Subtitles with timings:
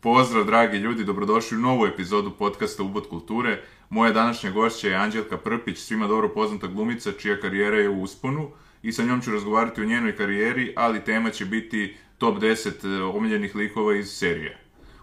[0.00, 3.62] Pozdrav, dragi ljudi, dobrodošli u novu epizodu podcasta Ubod kulture.
[3.90, 8.50] Moja današnja gošća je Anđelka Prpić, svima dobro poznata glumica, čija karijera je u usponu
[8.82, 13.02] i sa njom ću razgovarati o njenoj karijeri, ali tema će biti top 10 eh,
[13.02, 14.58] omiljenih likova iz serije.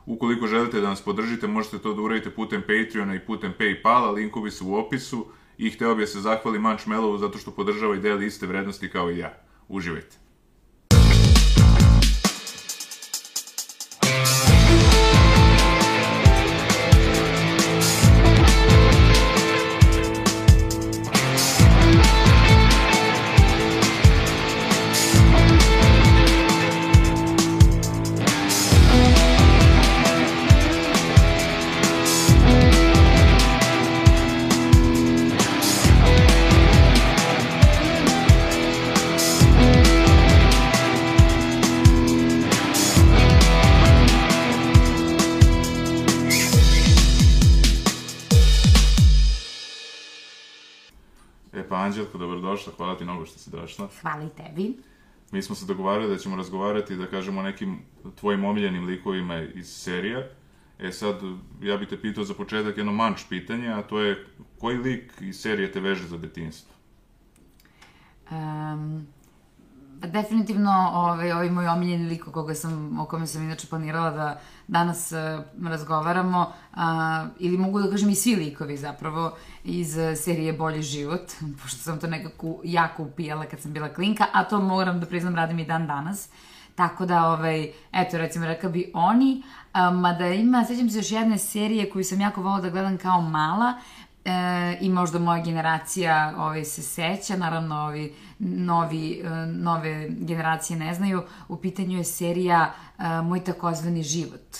[0.05, 4.51] Ukoliko želite da nas podržite, možete to da uradite putem Patreona i putem Paypala, linkovi
[4.51, 5.25] su u opisu
[5.57, 9.11] i hteo bih da se zahvali Manchmelovu zato što podržava i deli iste vrednosti kao
[9.11, 9.33] i ja.
[9.67, 10.24] Uživajte.
[52.05, 53.89] Anđelko, dobrodošla, hvala ti mnogo što si došla.
[54.01, 54.73] Hvala i tebi.
[55.31, 57.79] Mi smo se dogovarali da ćemo razgovarati, da kažemo, o nekim
[58.15, 60.27] tvojim omiljenim likovima iz serija.
[60.79, 61.15] E sad,
[61.61, 64.25] ja bih te pitao za početak jedno manč pitanje, a to je
[64.59, 66.75] koji lik iz serije te veže za detinstvo?
[68.31, 69.07] Um,
[70.07, 75.11] definitivno ovaj, ovaj moj omiljeni lik koga sam, o kome sam inače planirala da danas
[75.11, 76.79] uh, razgovaramo, uh,
[77.39, 81.31] ili mogu da kažem i svi likovi zapravo iz uh, serije Bolji život,
[81.61, 85.35] pošto sam to nekako jako upijala kad sam bila klinka, a to moram da priznam
[85.35, 86.29] radim i dan danas.
[86.75, 89.43] Tako da, ovaj, eto, recimo, rekao bi oni,
[89.93, 93.73] mada ima, sećam se još jedne serije koju sam jako volila da gledam kao mala,
[94.25, 100.93] e, i možda moja generacija ovaj, se seća, naravno ovi novi, e, nove generacije ne
[100.93, 104.57] znaju, u pitanju je serija e, Moj takozvani život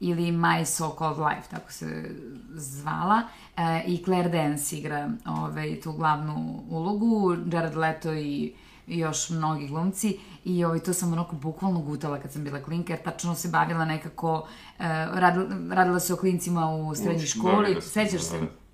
[0.00, 2.10] ili My So-Called Life, tako se
[2.54, 3.22] zvala,
[3.56, 8.52] e, i Claire Dance igra ovaj, tu glavnu ulogu, Jared Leto i
[8.88, 12.92] i još mnogi glumci i ovaj, to sam onako bukvalno gutala kad sam bila klinka,
[12.92, 14.48] jer tačno se bavila nekako,
[14.78, 18.38] e, radila, radila se o klincima u srednjoj školi, da, sećaš se?
[18.38, 18.67] da, da.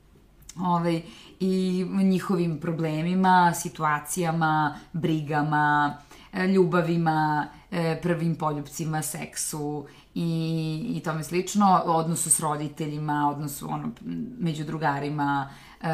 [0.56, 1.02] Ovaj,
[1.40, 5.96] i njihovim problemima, situacijama, brigama,
[6.32, 13.90] e, ljubavima, e, prvim poljubcima, seksu i, i tome slično, odnosu s roditeljima, odnosu ono,
[14.38, 15.48] među drugarima,
[15.80, 15.86] e,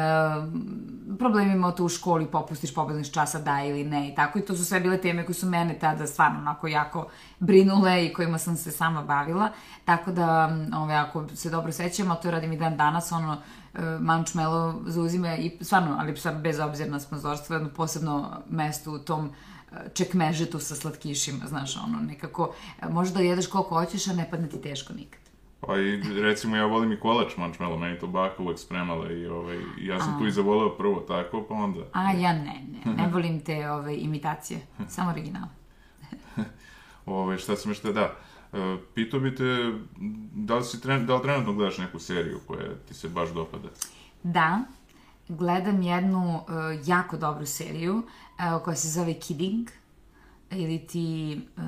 [1.17, 4.65] problemima to u školi popustiš, pobedniš časa da ili ne i tako i to su
[4.65, 7.07] sve bile teme koje su mene tada stvarno onako jako
[7.39, 9.49] brinule i kojima sam se sama bavila,
[9.85, 13.37] tako da ove, ako se dobro sećam, a to radim i dan danas, ono,
[13.99, 19.29] Mančmelo zauzime i stvarno, ali sad bez obzira na sponzorstvo, jedno posebno mesto u tom
[19.71, 24.49] e, čekmežetu sa slatkišima, znaš, ono, nekako, e, možda jedeš koliko hoćeš, a ne padne
[24.49, 25.21] ti teško nikad.
[25.59, 29.57] Pa i recimo ja volim i kolač mančmelo, meni to baka uvek spremala i ovaj,
[29.81, 31.79] ja sam tu i zavoleo prvo tako, pa onda...
[31.93, 35.47] A ja ne, ne, ne volim te ove, imitacije, samo original.
[37.05, 38.15] Ove, šta sam još te, da,
[38.95, 39.73] pitao bi te,
[40.35, 43.69] da li, si da li trenutno gledaš neku seriju koja ti se baš dopada?
[44.23, 44.59] Da,
[45.27, 46.43] gledam jednu uh,
[46.87, 49.69] jako dobru seriju uh, koja se zove Kidding
[50.51, 51.63] ili ti uh,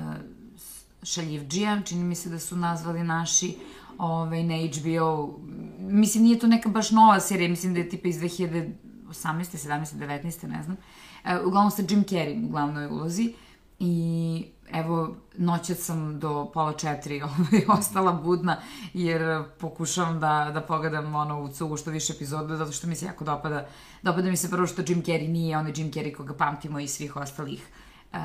[1.02, 3.56] Šaljivđija, čini mi se da su nazvali naši
[3.98, 5.38] ovaj, na HBO.
[5.78, 8.72] Mislim, nije to neka baš nova serija, mislim da je tipa iz 2018.
[9.10, 9.94] 17.
[9.94, 10.46] 19.
[10.46, 10.76] ne znam.
[11.24, 13.34] Uh, uglavnom sa Jim Carrey u glavnoj ulozi
[13.78, 18.56] i evo, noćas sam do pola četiri ovaj, ostala budna,
[18.94, 23.06] jer pokušavam da, da pogledam ono u cugu što više epizoda, zato što mi se
[23.06, 23.66] jako dopada.
[24.02, 27.16] Dopada mi se prvo što Jim Carrey nije onaj Jim Carrey koga pamtimo iz svih
[27.16, 27.66] ostalih
[28.12, 28.20] um,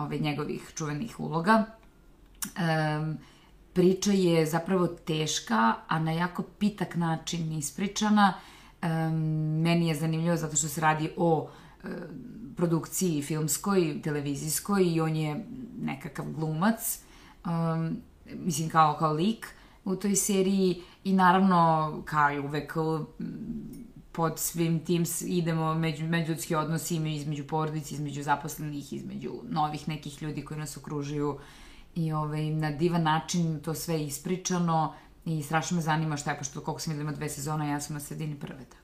[0.00, 1.64] ove, njegovih čuvenih uloga.
[2.44, 3.18] Um,
[3.72, 8.34] priča je zapravo teška, a na jako pitak način ispričana.
[8.82, 8.88] Um,
[9.62, 11.48] meni je zanimljivo zato što se radi o um,
[12.56, 15.44] produkciji filmskoj, televizijskoj i on je
[15.80, 17.00] nekakav glumac,
[17.46, 17.96] um,
[18.34, 19.46] mislim kao, kao lik
[19.84, 22.74] u toj seriji i naravno kao i uvek
[24.12, 30.22] pod svim tim idemo među, međuljudski odnosi ime između porodici, između zaposlenih, između novih nekih
[30.22, 31.38] ljudi koji nas okružuju
[31.94, 36.38] i ovaj, na divan način to sve je ispričano i strašno me zanima šta je,
[36.38, 38.77] pošto koliko sam videla ima dve sezone, ja sam na sredini prve, tako.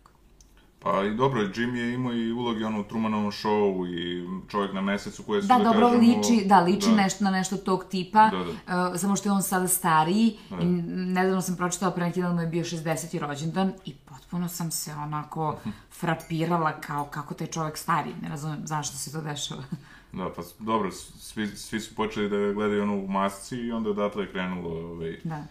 [0.84, 4.80] Pa i dobro, Jim je imao i uloge ono u Trumanovom showu i čovjek na
[4.80, 6.02] mesecu koje su, Da, da, dobro kažemo...
[6.02, 9.68] liči, da, liči nešto na nešto tog tipa, Da, uh, samo što je on sada
[9.68, 13.18] stariji i nedavno sam pročitala pre neki dan mu je bio 60.
[13.18, 15.56] rođendan i potpuno sam se onako
[16.00, 19.62] frapirala kao kako taj čovjek stari, ne razumem zašto se to dešava.
[20.12, 24.24] Da, pa dobro, svi, svi su počeli da gledaju ono u masci i onda odatle
[24.24, 25.44] je krenulo, ovaj, Da.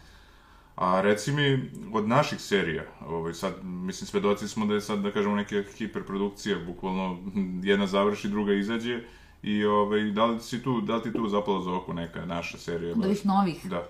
[0.76, 5.12] A reci mi, od naših serija, ovaj, sad, mislim, svedoci smo da je sad, da
[5.12, 7.18] kažemo, neka hiperprodukcija, bukvalno
[7.72, 9.02] jedna završi, druga izađe,
[9.44, 12.58] i ovaj, da li si tu, da li ti tu zapala za oko neka naša
[12.58, 12.92] serija?
[12.92, 13.70] Od ovih novih.
[13.70, 13.88] Da,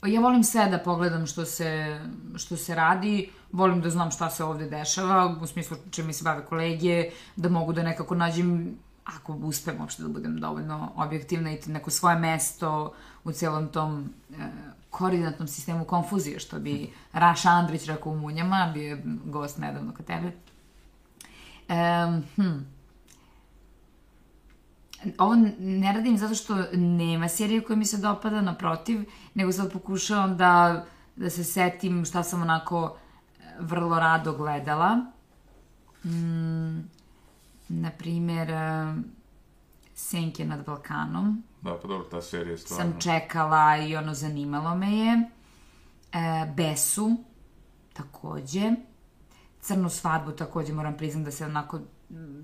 [0.00, 2.00] Pa ja volim sve da pogledam što se,
[2.36, 6.44] što se radi, volim da znam šta se ovde dešava, u smislu čime se bave
[6.46, 11.90] kolege, da mogu da nekako nađem, ako uspem uopšte da budem dovoljno objektivna i neko
[11.90, 12.92] svoje mesto
[13.24, 14.34] u celom tom e,
[14.90, 20.06] koordinatnom sistemu konfuzije, što bi Raša Andrić rekao u Munjama, bio je gost nedavno kod
[20.06, 20.32] tebe.
[21.68, 22.58] Um, hm,
[25.18, 29.04] ovo ne radim zato što nema serije koja mi se dopada, naprotiv,
[29.34, 30.84] nego sad pokušavam da,
[31.16, 32.96] da se setim šta sam onako
[33.38, 34.96] e, vrlo rado gledala.
[36.04, 36.78] Mm,
[37.68, 38.94] naprimer, e,
[39.94, 42.92] Senke nad Balkanom da, pa dobro, ta serija je stvarno...
[42.92, 45.30] sam čekala i ono zanimalo me je.
[46.12, 47.16] E, Besu,
[47.92, 48.72] takođe.
[49.60, 51.80] Crnu svadbu, takođe moram priznam da se onako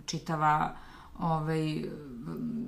[0.07, 0.77] čitava
[1.19, 1.85] ovaj,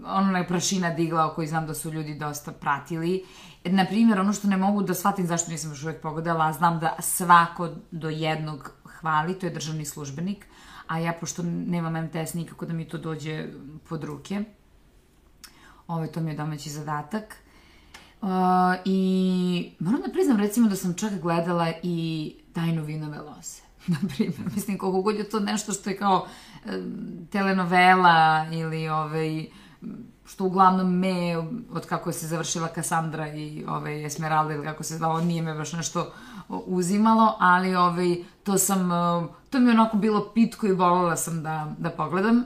[0.04, 3.24] ona je prašina digla koji znam da su ljudi dosta pratili.
[3.64, 6.78] Na primjer, ono što ne mogu da shvatim zašto nisam još uvek pogledala, a znam
[6.80, 10.46] da svako do jednog hvali, to je državni službenik,
[10.86, 13.46] a ja pošto nemam MTS nikako da mi to dođe
[13.88, 14.44] pod ruke,
[15.88, 17.36] Ovo, to mi je domaći zadatak.
[18.22, 18.28] Uh,
[18.84, 23.62] I moram da priznam, recimo, da sam čak gledala i Tajnu vinove lose.
[23.86, 26.26] Na primjer, mislim, koliko god je to nešto što je kao
[26.64, 26.72] um,
[27.32, 29.46] telenovela ili ovaj,
[30.26, 31.36] što uglavnom me,
[31.70, 35.72] od kako se završila Kasandra i ovaj, Esmeralda ili kako se zvao, nije me baš
[35.72, 36.12] nešto
[36.48, 38.90] uzimalo, ali ovaj, to sam,
[39.50, 42.44] to mi je onako bilo pitko i voljela sam da, da pogledam.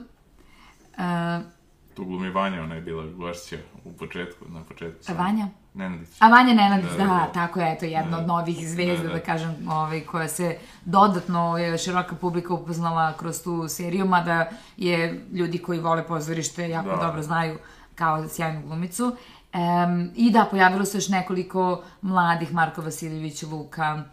[0.97, 1.52] Uh,
[1.93, 5.03] Tu glumi Vanja, ona je bila gošća u početku, na početku.
[5.03, 5.19] samo.
[5.19, 5.47] Vanja?
[5.73, 6.09] Nenadić.
[6.19, 8.17] A Vanja Nenadić, da, Da, da, da, tako je, eto, jedna Da.
[8.17, 9.19] od novih zvezda, Da, da, da.
[9.19, 15.57] kažem, ovaj, koja se dodatno je široka publika upoznala kroz tu seriju, mada je ljudi
[15.57, 16.95] koji vole pozorište jako Da.
[16.95, 17.57] dobro znaju
[17.95, 19.03] kao sjajnu glumicu.
[19.05, 24.03] Um, I da, pojavilo se još nekoliko mladih, Marko Vasiljević, Luka,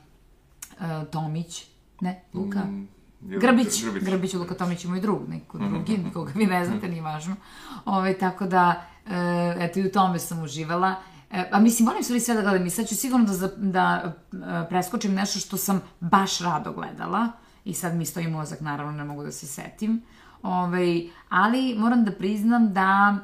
[0.70, 1.66] uh, Tomić,
[2.00, 2.58] ne, Luka?
[2.60, 2.88] Mm,
[3.20, 4.02] Grbić, Grbić.
[4.02, 7.36] Grbić, Luka Tomić je moj drug, neko drugi, koga vi ne znate, nije važno.
[7.84, 10.94] Ove, tako da, e, eto, i u tome sam uživala.
[11.30, 14.68] E, a mislim, moram stvari sve da gledam i sad ću sigurno da, da e,
[14.68, 17.28] preskočim nešto što sam baš rado gledala
[17.64, 20.02] i sad mi stoji mozak, naravno, ne mogu da se setim.
[20.42, 23.18] Ove, ali moram da priznam da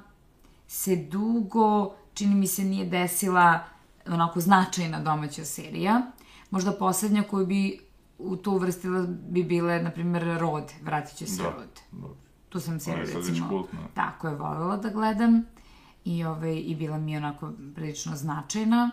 [0.69, 3.61] se dugo, čini mi se, nije desila
[4.07, 6.03] onako značajna domaća serija.
[6.51, 7.86] Možda poslednja koju bi
[8.19, 11.81] u to uvrstila bi bile, na primjer, Rod, vratit će se Da, Rod.
[11.93, 12.07] da.
[12.49, 13.79] Tu sam već recimo, kultna.
[13.95, 15.43] tako je voljela da gledam
[16.05, 18.91] i, ove, i bila mi onako prilično značajna.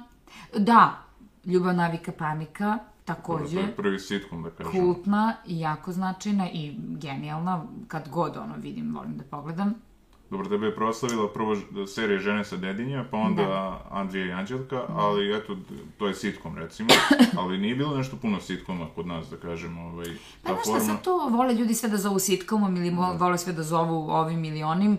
[0.57, 0.99] Da,
[1.45, 4.71] Ljubav, navika, panika, To takođe, je prvi sitcom, da kažem.
[4.71, 9.73] kultna i jako značajna i genijalna, kad god ono vidim, volim da pogledam.
[10.33, 11.55] Dobro, tebe je proslavila prvo
[11.87, 13.85] serija Žene sa Dedinja, pa onda Da.
[13.91, 15.57] Andrija i Anđelka, ali eto,
[15.97, 16.89] to je sitcom recimo,
[17.39, 20.05] ali nije bilo nešto puno sitkoma kod nas, da kažem, ovaj,
[20.43, 20.79] Pa ta šta, forma.
[20.81, 24.45] sad to vole ljudi sve da zovu sitcomom ili mo- vole sve da zovu ovim
[24.45, 24.97] ili onim.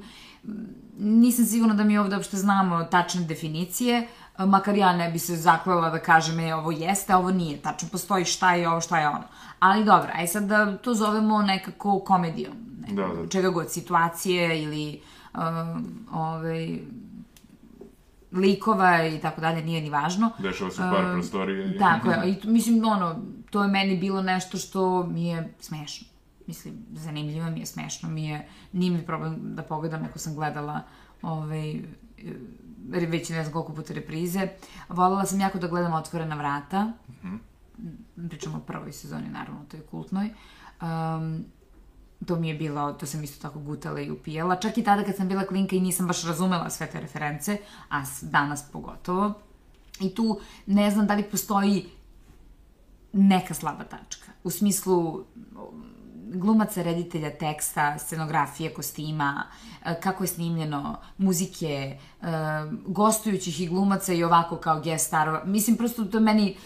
[0.96, 4.06] Nisam sigurna da mi ovde uopšte znamo tačne definicije,
[4.38, 7.58] makar ja ne bi se zaklela da kažem e, ovo jeste, a ovo nije.
[7.58, 9.24] Tačno postoji šta je ovo, šta je ono.
[9.58, 12.55] Ali dobro, aj sad da to zovemo nekako komedijom.
[12.81, 13.29] Ne, Da, da.
[13.29, 15.00] Čega god, situacije ili
[16.12, 16.79] ovaj,
[18.32, 20.31] likova i tako dalje, nije ni važno.
[20.38, 21.67] Dešava se par prostorije.
[21.67, 23.17] i- Tako je, i mislim, ono,
[23.50, 26.06] to je meni bilo nešto što mi je smešno.
[26.46, 30.81] Mislim, zanimljivo mi je, smešno mi je, nije mi problem da pogledam ako sam gledala
[31.22, 31.82] ovaj, e,
[32.86, 34.48] već ne znam koliko puta reprize.
[34.88, 36.93] Volela sam jako da gledam Otvorena vrata.
[38.19, 40.31] Pričamo o prvoj sezoni, naravno, to je kultnoj.
[40.82, 41.44] Um,
[42.24, 44.56] to mi je bilo, to sam isto tako gutala i upijala.
[44.56, 47.56] Čak i tada kad sam bila klinka i nisam baš razumela sve te reference,
[47.90, 49.32] a danas pogotovo.
[50.00, 51.86] I tu ne znam da li postoji
[53.12, 54.32] neka slaba tačka.
[54.44, 55.24] U smislu um,
[56.34, 59.46] glumaca, reditelja, teksta, scenografije, kostima,
[59.84, 62.26] e, kako je snimljeno, muzike, e,
[62.86, 65.44] gostujućih i glumaca i ovako kao guest starova.
[65.44, 66.56] Mislim, prosto to meni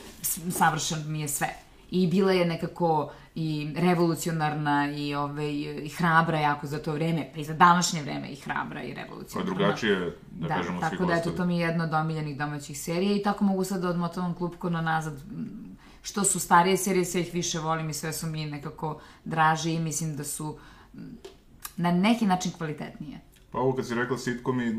[0.50, 1.48] savršeno mi je sve.
[1.90, 5.50] I bila je nekako i revolucionarna i, ovaj,
[5.82, 9.00] i hrabra jako za to vreme, pa i za današnje vreme i hrabra i Pa
[9.00, 9.54] revolucionarna.
[9.54, 9.98] drugačije,
[10.30, 13.22] da, Da, kažemo, tako da eto, to mi je jedna od omiljenih domaćih serija i
[13.22, 15.20] tako mogu sad da odmotavam klupko na nazad.
[16.02, 19.80] Što su starije serije, sve ih više volim i sve su mi nekako draže i
[19.80, 20.58] mislim da su
[20.94, 21.16] m,
[21.76, 23.18] na neki način kvalitetnije.
[23.18, 24.72] Pa Pa ovo kad si rekla sitkomi,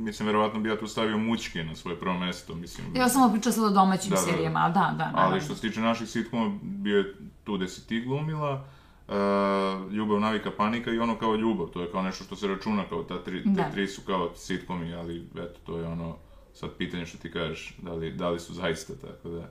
[0.00, 2.96] mislim, verovatno bi ja tu stavio mućke na svoje prvo mesto, mislim.
[2.96, 4.26] Ja sam pričala sad o domaćim Da, da, da.
[4.26, 5.40] serijama, ali da, da, Ali naravno.
[5.40, 7.14] što se tiče naših sitkoma, bio je
[7.48, 8.64] tu gde si ti glumila,
[9.08, 12.84] uh, Ljubav, navika, panika i ono kao ljubav, to je kao nešto što se računa
[12.88, 13.70] kao ta tri, te Da.
[13.70, 16.16] tri su kao sitkomi, ali eto, to je ono,
[16.54, 19.50] sad pitanje što ti kažeš, da li, da li su zaista, tako da.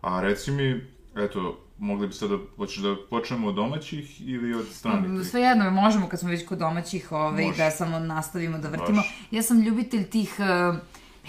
[0.00, 0.80] A reci mi,
[1.16, 5.26] eto, mogli bi sad da, hoćeš da počnemo od domaćih ili od stranih?
[5.30, 7.58] Sve jedno, možemo kad smo već kod domaćih ovaj, Može.
[7.58, 8.96] da samo nastavimo da vrtimo.
[8.96, 9.08] Može.
[9.30, 10.44] Ja sam ljubitelj tih, eh,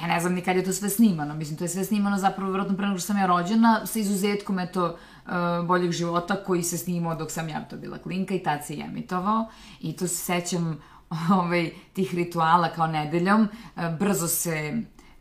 [0.02, 2.52] ja ne znam ni kad je to sve snimano, mislim to je sve snimano zapravo
[2.52, 5.19] vjerojatno pre nego što sam ja rođena, sa izuzetkom eto eh,
[5.66, 8.82] boljeg života koji se snimao dok sam ja to bila klinka i tad se i
[8.82, 9.46] emitovao.
[9.80, 10.80] I to se sećam
[11.40, 14.56] ovaj, tih rituala kao nedeljom, eh, brzo se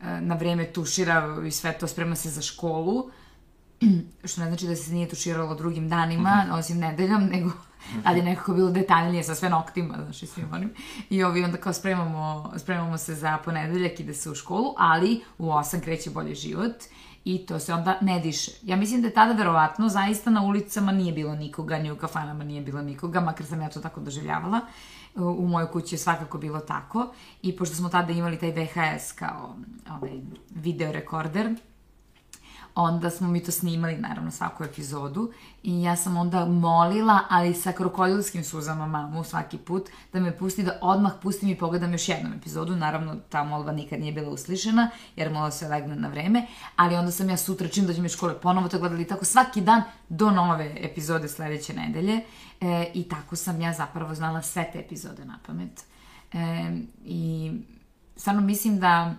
[0.00, 3.10] eh, na vreme tušira i sve to sprema se za školu,
[4.24, 7.50] što ne znači da se nije tuširalo drugim danima, osim nedeljom, nego
[8.04, 10.74] ali nekako bilo detaljnije sa sve noktima, znaš, i svim onim.
[11.10, 15.46] I ovi onda kao spremamo, spremamo se za ponedeljak, ide se u školu, ali u
[15.46, 16.74] 8 kreće bolji život
[17.28, 18.50] i to se onda ne diše.
[18.62, 22.44] Ja mislim da je tada verovatno zaista na ulicama nije bilo nikoga, ni u kafanama
[22.44, 24.60] nije bilo nikoga, makar sam ja to tako doživljavala.
[25.14, 29.56] U mojoj kući je svakako bilo tako i pošto smo tada imali taj VHS kao
[29.90, 30.10] ovaj,
[30.50, 31.54] video rekorder,
[32.80, 35.32] onda smo mi to snimali, naravno, svaku epizodu.
[35.62, 40.62] I ja sam onda molila, ali sa krokodilskim suzama mamu svaki put, da me pusti
[40.62, 44.90] da odmah pustim i pogledam još jednom epizodu, naravno ta molba nikad nije bila uslišena,
[45.16, 48.40] jer mola se legne na vreme, ali onda sam ja sutra čim dođem iz škole
[48.40, 52.20] ponovo to gledala i tako svaki dan do nove epizode sledeće nedelje.
[52.60, 55.84] E, i tako sam ja zapravo znala sve te epizode na pamet.
[56.32, 56.38] E,
[57.04, 57.52] I
[58.16, 59.14] stvarno mislim da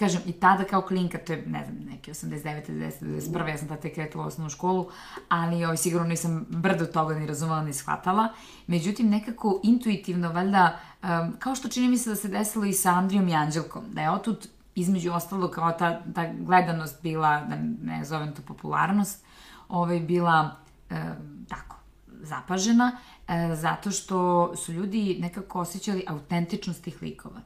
[0.00, 2.70] kažem, i tada kao klinka, to je, ne znam, neke 89.
[2.70, 3.04] 90.
[3.04, 3.48] 91.
[3.48, 4.88] ja sam tada tek kretala u osnovnu školu,
[5.28, 8.28] ali ovaj, sigurno nisam brdo toga ni razumela ni shvatala.
[8.66, 12.90] Međutim, nekako intuitivno, valjda, um, kao što čini mi se da se desilo i sa
[12.90, 18.04] Andrijom i Anđelkom, da je otud između ostalo kao ta, ta gledanost bila, da ne
[18.04, 19.24] zovem to popularnost,
[19.68, 20.56] ovaj, bila
[20.90, 20.96] um,
[21.48, 21.76] tako,
[22.22, 27.40] zapažena, e, zato što su ljudi nekako osjećali autentičnost tih likova.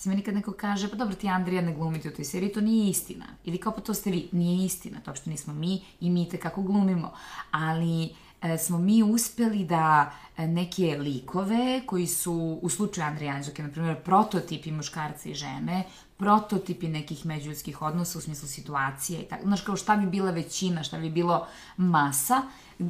[0.00, 2.60] Mislim, meni kad neko kaže, pa dobro, ti Andrija ne glumite u toj seriji, to
[2.60, 3.26] nije istina.
[3.44, 4.28] Ili kao, pa to ste vi.
[4.32, 7.12] Nije istina, to uopšte nismo mi i mi te kako glumimo.
[7.50, 13.62] Ali e, smo mi uspeli da e, neke likove koji su, u slučaju Andrija Anđelke,
[13.62, 15.84] na primjer, prototipi muškarca i žene,
[16.16, 19.42] prototipi nekih međuljudskih odnosa u smislu situacije i tako.
[19.42, 22.42] Znaš, kao šta bi bila većina, šta bi bilo masa,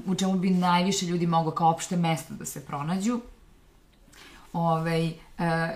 [0.07, 3.21] u čemu bi najviše ljudi moglo kao opšte mesto da se pronađu,
[4.53, 5.15] ovaj, e,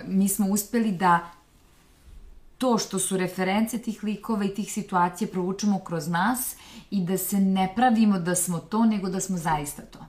[0.07, 1.21] mi smo uspeli da
[2.59, 6.57] to što su reference tih likova i tih situacija provučemo kroz nas
[6.91, 10.07] i da se ne pravimo da smo to, nego da smo zaista to.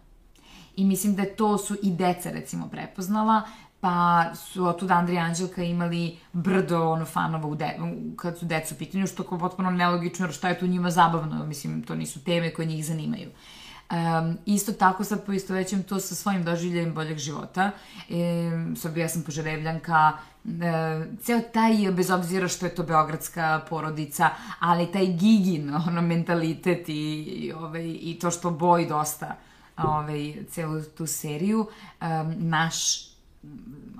[0.75, 3.41] I mislim da to su i deca recimo prepoznala,
[3.79, 7.77] pa su otud Andrija Anđelka imali brdo ono fanova u de,
[8.15, 11.45] kad su deca u pitanju, što kao potpuno nelogično, jer šta je tu njima zabavno,
[11.45, 13.29] mislim, to nisu teme koje njih zanimaju.
[13.91, 17.71] Um, isto tako sad poistovećam to sa svojim doživljajem boljeg života.
[18.09, 20.11] E, sad ja sam požerebljanka,
[20.45, 26.89] e, ceo taj, bez obzira što je to beogradska porodica, ali taj gigin, ono, mentalitet
[26.89, 29.35] i, i, ovaj, i to što boji dosta
[29.77, 31.67] ovaj, celu tu seriju, um,
[32.37, 33.05] naš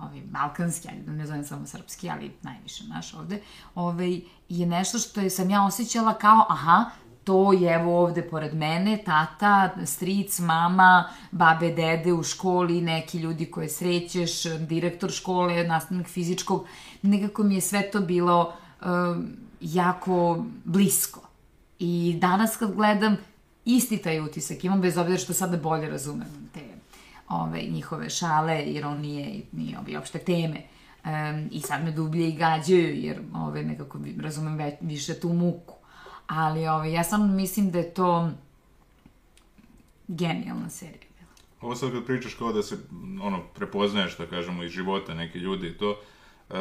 [0.02, 3.42] ovaj, balkanski, da ne zovem samo srpski, ali najviše naš ovde,
[3.76, 6.86] ovaj, je nešto što je, sam ja osjećala kao, aha,
[7.26, 13.46] to je evo ovde pored mene, tata, stric, mama, babe, dede u školi, neki ljudi
[13.52, 16.66] koje srećeš, direktor škole, nastavnik fizičkog,
[17.02, 18.54] nekako mi je sve to bilo
[18.86, 19.28] um,
[19.62, 21.22] jako blisko.
[21.80, 23.18] I danas kad gledam,
[23.66, 26.62] isti taj utisak imam, bez obzira što sada bolje razumem te
[27.30, 30.62] ove, njihove šale, ironije i, ove, opšte teme.
[31.06, 35.75] Um, I sad me dublje i gađaju, jer ove, nekako razumem već, više tu muku.
[36.28, 38.30] Ali ove, ja sam mislim da je to
[40.08, 41.08] genijalna serija.
[41.20, 41.32] bila.
[41.62, 42.78] Ovo sad kad pričaš kao da se,
[43.22, 45.96] ono, prepoznaješ, da kažemo, iz života neke ljudi i to,
[46.50, 46.56] Uh,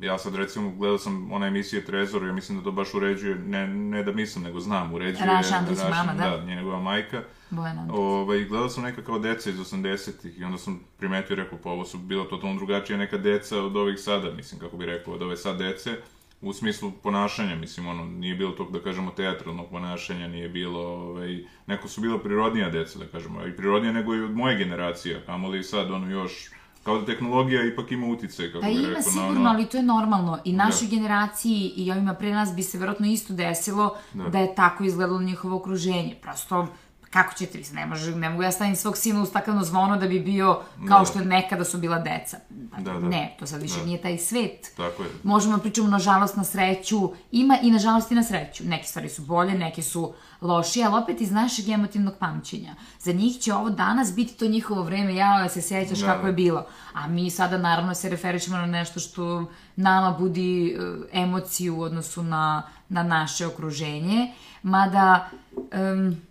[0.00, 3.66] ja sad recimo gledao sam one emisije Trezor, ja mislim da to baš uređuje, ne,
[3.68, 5.26] ne da mislim, nego znam, uređuje...
[5.26, 6.36] Raša Andrić, mama, da.
[6.36, 7.22] Da, njegova majka.
[7.50, 7.98] Bojana Andrić.
[7.98, 11.70] Ovaj, gledao sam neka kao deca iz 80-ih i onda sam primetio i rekao, pa
[11.70, 15.22] ovo su bila totalno drugačija neka deca od ovih sada, mislim, kako bi rekao, od
[15.22, 15.96] ove sad dece,
[16.44, 21.44] u smislu ponašanja, mislim, ono, nije bilo tog, da kažemo, teatralnog ponašanja, nije bilo, ovaj,
[21.66, 25.62] neko su bila prirodnija deca, da kažemo, i prirodnija nego i od moje generacije, kamoli
[25.62, 26.50] sad, ono, još,
[26.82, 29.50] kao da tehnologija ipak ima uticaj, kako Pa bi ima rekao, sigurno, na ono...
[29.50, 30.38] ali to je normalno.
[30.44, 30.96] I našoj Da.
[30.96, 34.38] generaciji i ovima pre nas bi se verovatno isto desilo da, Da.
[34.38, 36.16] je tako izgledalo njihovo okruženje.
[36.22, 36.66] Prosto,
[37.14, 39.96] kako ćete vi se, ne, može, ne mogu ja staviti svog sina u stakleno zvono
[39.96, 41.04] da bi bio kao Da.
[41.04, 42.36] što je nekada su bila deca.
[42.78, 42.98] Da, da.
[43.08, 43.84] Ne, to sad više Da.
[43.84, 44.72] nije taj svet.
[44.76, 45.08] Tako je.
[45.22, 47.00] Možemo da pričamo nažalost na sreću,
[47.32, 48.64] ima i nažalost i na sreću.
[48.64, 52.74] Neke stvari su bolje, neke su lošije, ali opet iz našeg emotivnog pamćenja.
[53.00, 56.28] Za njih će ovo danas biti to njihovo vreme, ja se sećaš Da, kako da.
[56.28, 56.66] je bilo.
[56.92, 60.78] A mi sada naravno se referišemo na nešto što nama budi e,
[61.12, 64.32] emociju u odnosu na, na naše okruženje.
[64.62, 65.28] Mada,
[65.72, 66.22] em,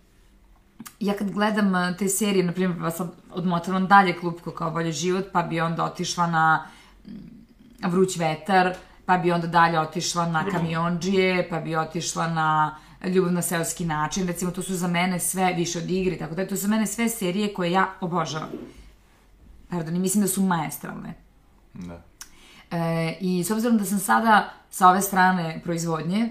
[1.00, 4.92] ja kad gledam e, te serije, na primjer, pa sad odmotavam dalje klupko kao bolje
[4.92, 6.66] život, pa bi onda otišla na
[7.06, 7.10] mm,
[7.88, 8.74] vruć vetar,
[9.06, 14.26] pa bi onda dalje otišla na kamionđije, pa bi otišla na ljubav na seoski način,
[14.26, 16.86] recimo to su za mene sve više od igre, tako da to su za mene
[16.86, 18.48] sve serije koje ja obožavam.
[19.70, 21.14] Pardon, i mislim da su maestralne.
[21.74, 22.02] Da.
[22.70, 26.30] E, I s obzirom da sam sada sa ove strane proizvodnje,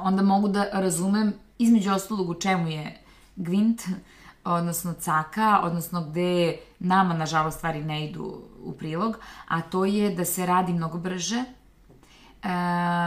[0.00, 3.03] onda mogu da razumem između ostalog u čemu je
[3.36, 3.82] Gvint,
[4.44, 9.16] odnosno Caka, odnosno gde nama, nažalost, stvari ne idu u prilog,
[9.48, 11.44] a to je da se radi mnogo brže,
[12.42, 12.48] e,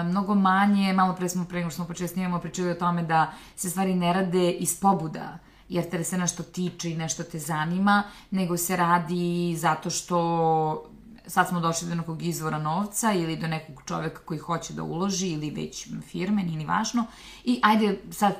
[0.03, 3.69] mnogo manje, malo pre smo, pre nego smo počeli snimamo, pričali o tome da se
[3.69, 5.37] stvari ne rade iz pobuda,
[5.69, 10.89] jer te se nešto tiče i nešto te zanima, nego se radi zato što
[11.27, 15.27] sad smo došli do nekog izvora novca ili do nekog čoveka koji hoće da uloži
[15.27, 17.05] ili već firme, nije ni važno.
[17.43, 18.35] I ajde sad,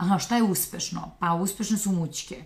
[0.00, 1.10] aha, šta je uspešno?
[1.18, 2.44] Pa uspešne su mućke.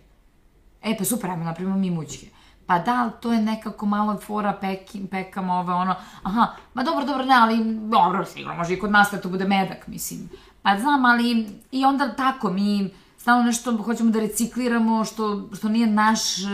[0.82, 2.26] E, pa super, ajmo napravimo mi mućke.
[2.66, 7.24] Pa da, to je nekako malo fora, peki, pekamo ove, ono, aha, ma dobro, dobro,
[7.24, 10.28] ne, ali, dobro, sigurno, može i kod nas da to bude medak, mislim.
[10.62, 15.86] Pa znam, ali, i onda tako, mi stalno nešto hoćemo da recikliramo, što, što nije
[15.86, 16.46] naš, e,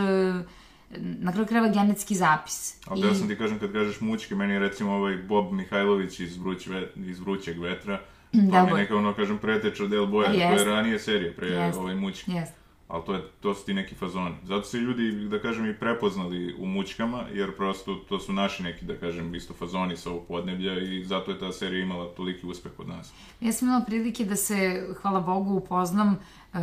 [0.99, 2.77] na kraju krajeva, genetski zapis.
[2.87, 6.37] Ali ja sam ti kažem, kad kažeš mućke, meni je recimo ovaj Bob Mihajlović iz,
[6.37, 8.01] Vruć ve, iz Vrućeg vetra,
[8.33, 10.59] Da, mi je neka, ono, kažem, preteča Del Boja, to Jest.
[10.59, 11.79] je ranije serije, pre Jest.
[11.79, 12.33] ovaj mućke.
[12.33, 12.61] Jeste.
[12.89, 14.35] Ali to, je, to su ti neki fazoni.
[14.45, 18.85] Zato su ljudi, da kažem, i prepoznali u mućkama, jer prosto to su naši neki,
[18.85, 22.73] da kažem, isto fazoni sa ovog podneblja i zato je ta serija imala toliki uspeh
[22.77, 23.13] kod nas.
[23.41, 26.19] Ja sam imala prilike da se, hvala Bogu, upoznam
[26.55, 26.59] e,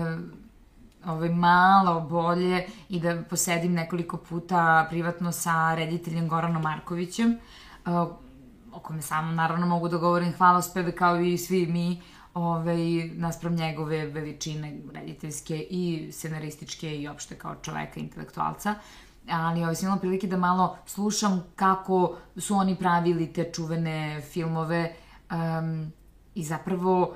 [1.06, 7.38] ovaj, malo bolje i da posedim nekoliko puta privatno sa rediteljem Goranom Markovićem, e,
[8.78, 12.02] o kome samo naravno mogu da govorim hvalospeve kao i svi mi,
[12.34, 18.76] ovaj, naspram njegove veličine rediteljske i scenarističke i opšte kao čoveka, intelektualca.
[19.30, 24.94] Ali ovaj, sam imala prilike da malo slušam kako su oni pravili te čuvene filmove
[25.32, 25.92] um,
[26.36, 27.16] i zapravo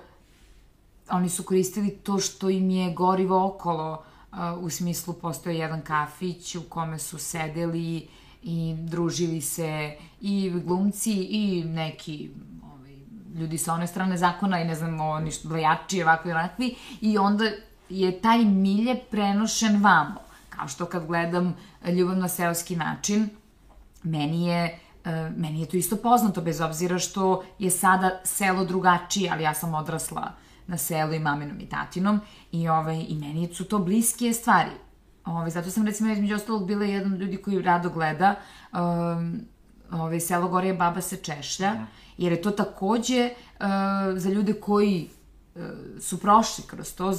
[1.10, 6.56] oni su koristili to što im je gorivo okolo, uh, u smislu postoje jedan kafić
[6.56, 8.08] u kome su sedeli
[8.44, 12.30] i družili se i glumci i neki
[12.74, 12.96] ovaj,
[13.36, 17.46] ljudi sa one strane zakona i ne znam, o, ništa, blejači, i onakvi, i onda
[17.90, 20.20] je taj milje prenošen vamo.
[20.50, 21.56] Kao što kad gledam
[21.98, 23.30] Ljubav na seoski način,
[24.04, 29.32] meni je e, meni je to isto poznato, bez obzira što je sada selo drugačije,
[29.32, 30.32] ali ja sam odrasla
[30.68, 32.20] na selu i maminom i tatinom
[32.52, 34.72] i, ovaj, i meni su to bliske stvari.
[35.26, 38.36] Ovaj, zato sam recimo između ostalog bila jedan od ljudi koji rado gleda
[38.74, 39.42] um,
[39.92, 41.76] ovaj, selo Gorije baba se češlja,
[42.18, 43.66] jer je to takođe uh,
[44.16, 45.10] za ljude koji
[45.56, 45.62] uh,
[46.00, 47.14] su prošli kroz to,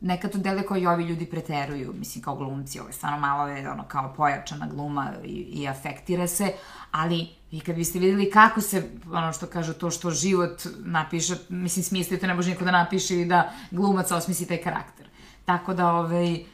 [0.00, 3.48] nekad to dele kao i ovi ljudi preteruju, mislim kao glumci, ovo je stvarno malo
[3.48, 6.52] je ono kao pojačana gluma i, i afektira se,
[6.90, 11.84] ali vi kad biste videli kako se, ono što kažu, to što život napiše, mislim
[11.84, 15.06] smisli, to ne može niko da napiše i da glumac osmisli taj karakter.
[15.44, 16.44] Tako da, ovaj,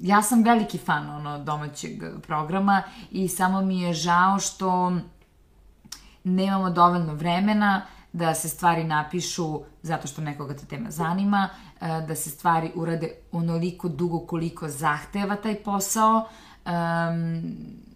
[0.00, 4.92] ja sam veliki fan ono domaćeg programa i samo mi je žao što
[6.24, 11.48] nemamo dovoljno vremena da se stvari napišu zato što nekoga ta tema zanima,
[11.80, 16.72] e, da se stvari urade onoliko dugo koliko zahteva taj posao, um,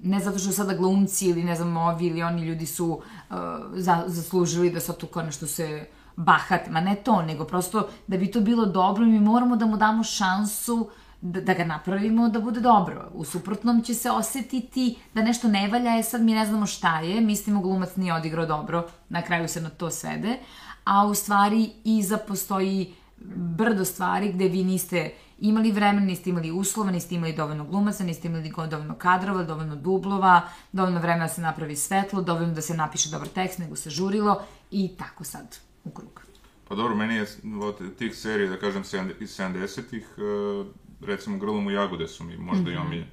[0.02, 3.36] ne zato što sada glumci ili ne znam ovi ili oni ljudi su uh,
[3.74, 8.16] za, zaslužili da sad tu kao nešto se bahate, ma ne to, nego prosto da
[8.16, 12.40] bi to bilo dobro mi moramo da mu damo šansu da, da ga napravimo da
[12.40, 13.10] bude dobro.
[13.14, 17.00] U suprotnom će se osetiti da nešto ne valja, e sad mi ne znamo šta
[17.00, 20.38] je, mislimo glumac nije odigrao dobro, na kraju se na to svede,
[20.84, 22.94] a u stvari iza postoji
[23.36, 28.28] brdo stvari gde vi niste imali vremena, niste imali uslova, niste imali dovoljno glumaca, niste
[28.28, 30.40] imali dovoljno kadrova, dovoljno dublova,
[30.72, 34.42] dovoljno vremena da se napravi svetlo, dovoljno da se napiše dobar tekst, nego se žurilo
[34.70, 36.22] i tako sad u krug.
[36.68, 37.26] Pa dobro, meni je
[37.62, 38.82] od tih serija, da kažem,
[39.20, 43.06] iz 70-ih, e, recimo Grlom u jagode su mi možda i omiljeni.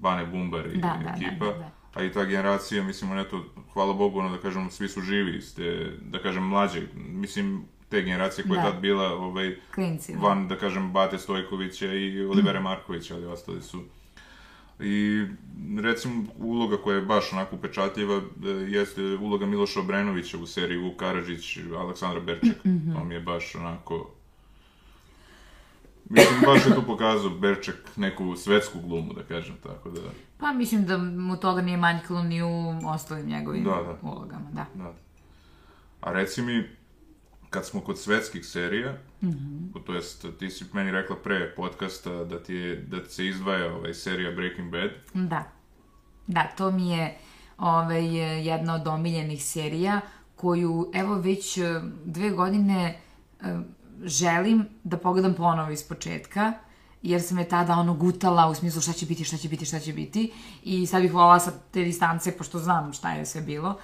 [0.00, 0.80] Bane Bumbar i Mhm.
[0.80, 1.44] Da, da, da, ekipa.
[1.44, 1.70] da, da.
[1.94, 5.54] A i ta generacija, mislim, eto, hvala Bogu, ono, da kažem, svi su živi iz
[5.54, 6.80] te, da kažem, mlađe.
[6.96, 8.70] Mislim, te generacije koja je Da.
[8.70, 10.12] tad bila ovaj, Klinci.
[10.12, 10.18] da.
[10.18, 13.82] van, da kažem, Bate Stojkovića i Olivera Markovića, ali ostali su.
[14.80, 15.24] I
[15.80, 20.96] recimo uloga koja je baš onako upečatljiva e, jeste uloga Miloša Obrenovića u seriji Vuk
[20.96, 22.56] Karadžić, Aleksandra Berček.
[22.94, 24.10] To mi je baš onako...
[26.10, 30.00] Mislim, baš je tu pokazao Berček neku svetsku glumu, da kažem, tako da...
[30.38, 32.48] Pa mislim da mu toga nije manjkalo ni u
[32.84, 34.08] ostalim njegovim Da, da.
[34.08, 34.66] ulogama, da.
[34.74, 34.94] Da.
[36.00, 36.68] A reci mi,
[37.50, 38.96] kad smo kod svetskih serija,
[39.86, 43.74] to jest ti si meni rekla pre podcasta da ti, je, da ti se izdvaja
[43.74, 44.90] ovaj, serija Breaking Bad.
[45.14, 45.44] Da.
[46.26, 47.16] Da, to mi je
[47.58, 48.04] ovaj,
[48.46, 50.00] jedna od omiljenih serija
[50.36, 53.00] koju, evo, već eh, dve godine
[53.40, 53.60] eh,
[54.04, 56.52] želim da pogledam ponovo iz početka,
[57.02, 59.80] jer sam je tada ono gutala u smislu šta će biti, šta će biti, šta
[59.80, 60.32] će biti.
[60.62, 63.78] I sad bih volala sa te distance, pošto znam šta je sve bilo,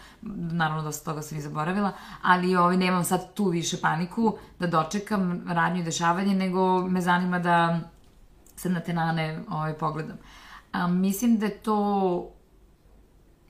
[0.53, 5.45] naravno dosta toga sam i zaboravila, ali ovaj, nemam sad tu više paniku da dočekam
[5.49, 7.81] radnju i dešavanje, nego me zanima da
[8.57, 10.17] sad na te nane ovaj, pogledam.
[10.73, 11.77] A, mislim da je to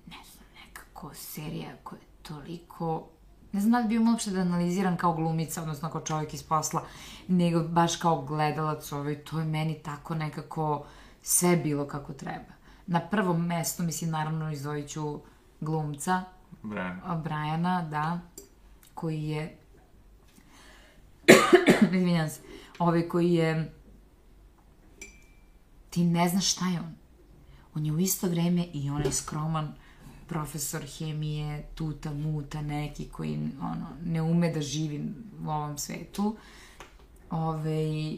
[0.06, 3.08] ne znam, nekako serija koja je toliko
[3.52, 6.42] ne znam da li bi imala uopšte da analiziram kao glumica, odnosno kao čovjek iz
[6.42, 6.82] posla,
[7.28, 10.84] nego baš kao gledalac ovaj, to je meni tako nekako
[11.22, 12.52] sve bilo kako treba.
[12.86, 15.20] Na prvom mestu, mislim, naravno izdvojit ću
[15.60, 16.22] glumca,
[16.62, 17.00] Brian.
[17.04, 18.20] a, Briana, da,
[18.94, 19.56] koji je
[21.92, 22.40] izvinjam se,
[22.78, 23.72] ovaj koji je
[25.90, 26.94] ti ne znaš šta je on.
[27.74, 29.74] On je u isto vreme i onaj skroman
[30.32, 35.04] profesor hemije, tuta, muta, neki koji ono, ne ume da živi
[35.44, 36.36] u ovom svetu.
[37.30, 38.16] Ove,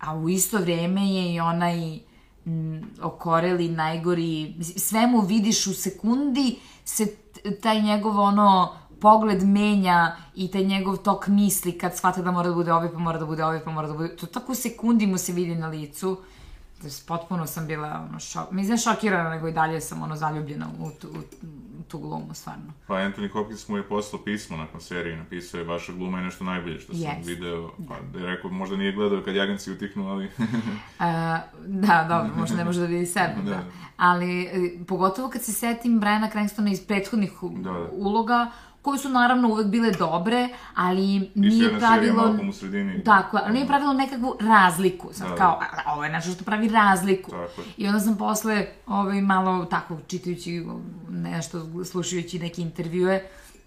[0.00, 1.98] a u isto vreme je i onaj
[2.46, 7.14] m, okoreli, najgori, sve mu vidiš u sekundi, se
[7.62, 12.54] taj njegov ono pogled menja i taj njegov tok misli kad shvata da mora da
[12.54, 14.16] bude ovaj, pa mora da bude ovaj, pa mora da bude...
[14.16, 16.18] To tako u sekundi mu se vidi na licu.
[16.82, 18.50] Da potpuno sam bila ono šok...
[18.50, 21.22] Mislim, ne šokirana, nego i dalje sam ono zaljubljena u tu, u,
[21.88, 22.72] tu glumu, stvarno.
[22.86, 26.44] Pa Anthony Hopkins mu je poslao pismo nakon serije, napisao je vaša gluma je nešto
[26.44, 27.28] najbolje što sam Jest.
[27.28, 30.30] video, pa da je rekao, možda nije gledao kad je agencija utihnu, ali...
[30.98, 31.38] A,
[31.86, 33.50] da, dobro, možda ne može da vidi sebe, da.
[33.50, 33.62] Da.
[33.96, 37.88] Ali, e, pogotovo kad se setim Briana Cranstona iz prethodnih Da, da.
[37.92, 38.50] uloga,
[38.88, 42.22] koje su naravno uvek bile dobre, ali Isto nije pravilo...
[42.22, 43.04] Malcolm u sredini.
[43.04, 45.08] Tako, ali nije pravilo nekakvu razliku.
[45.12, 45.36] Sad Da, da.
[45.36, 47.30] kao, a, ovo je nešto što pravi razliku.
[47.30, 47.62] Tako.
[47.76, 50.66] I onda sam posle ovaj, malo tako čitajući
[51.10, 53.22] nešto, slušajući neke intervjue,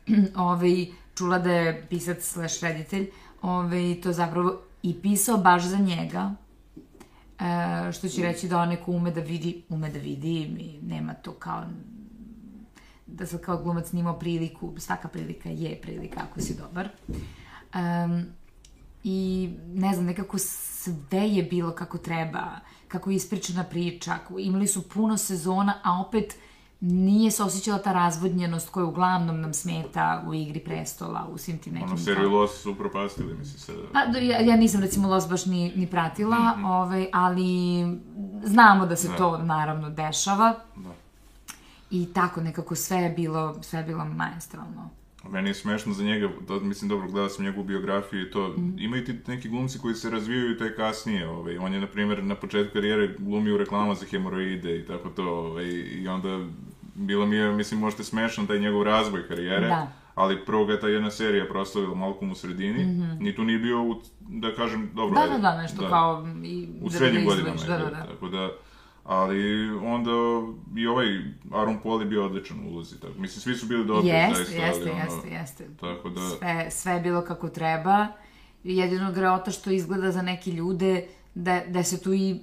[0.36, 3.10] ovaj, čula da je pisac slash reditelj
[3.42, 6.32] ovaj, to zapravo i pisao baš za njega,
[7.40, 11.14] e, što će reći da on neko ume da vidi, ume da vidi i nema
[11.14, 11.64] to kao
[13.12, 16.90] da sad kao glumac nimao priliku, svaka prilika je prilika ako si dobar.
[17.76, 18.26] Um,
[19.04, 22.44] I ne znam, nekako sve je bilo kako treba,
[22.88, 26.36] kako je ispričana priča, imali su puno sezona, a opet
[26.80, 31.74] nije se osjećala ta razvodnjenost koja uglavnom nam smeta u igri prestola, u svim tim
[31.74, 31.90] nekim...
[31.90, 33.74] Ono, seriju Lost su upropastili, mislim se.
[33.94, 36.66] Pa, da, ja, ja nisam recimo Lost baš ni, ni pratila, Mhm.
[36.66, 37.84] ovaj, ali
[38.44, 40.56] znamo da se to naravno dešava.
[40.76, 40.90] Da.
[41.92, 44.90] I tako nekako sve je bilo, sve je bilo maestralno.
[45.26, 48.80] Meni je smešno za njega, to, mislim, dobro, gledao sam njegovu biografiju i to, Mhm.
[48.80, 52.36] imaju ti neki glumci koji se razvijaju te kasnije, ovaj, on je, na primjer, na
[52.36, 56.40] početku karijere glumio u reklamama za hemoroide i tako to, ovaj, i onda
[56.96, 59.88] bilo mi je, mislim, možete smešan taj njegov razvoj karijere, Da.
[60.16, 62.86] ali prvo ga je ta jedna serija proslavila Malcolm u sredini,
[63.20, 65.16] ni tu nije bio, u, da kažem, dobro.
[65.16, 66.28] Da, ajde, da, da, nešto kao...
[66.44, 68.06] I, u da- srednjim da godinama da, da, da.
[68.06, 68.50] tako da,
[69.04, 70.12] ali onda
[70.78, 71.08] i ovaj
[71.52, 74.66] Aaron Paul je bio odličan u ulozi, tako, mislim, svi su bili dobri, Jeste, zaista,
[74.66, 75.68] jeste, ali ono, jeste, jeste.
[75.80, 76.30] tako da...
[76.30, 78.08] Sve, sve je bilo kako treba.
[78.64, 82.40] Jedino greota što izgleda za neke ljude da, da se tu i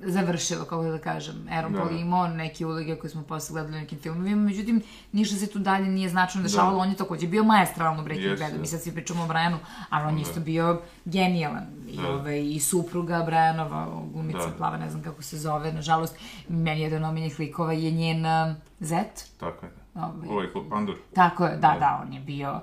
[0.00, 1.34] završilo, kako da kažem.
[1.50, 1.90] Aaron Da.
[1.90, 4.82] Imao neke uloge koje smo posle gledali u nekim filmovima, međutim,
[5.12, 6.78] ništa se tu dalje nije značajno dešavalo.
[6.78, 8.54] On je takođe bio majestralan u Breaking Badu.
[8.54, 8.60] da.
[8.60, 9.58] Mi sad svi pričamo o Brianu,
[9.90, 11.64] ali on je isto bio genijalan.
[11.88, 12.08] I, Da.
[12.08, 14.52] ovaj, i supruga Brianova, glumica Da.
[14.58, 16.16] plava, ne znam kako se zove, nažalost,
[16.48, 19.30] meni jedan omiljenih likova je njen uh, zet.
[19.40, 19.72] Tako je.
[19.94, 20.96] Ovaj, Ovaj Pandur.
[21.14, 22.60] tako je, da, da, on je bio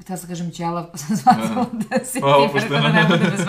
[0.00, 3.40] htela sam kažem ćelav, pa sam shvatila da se Pa, ti da ne bude bez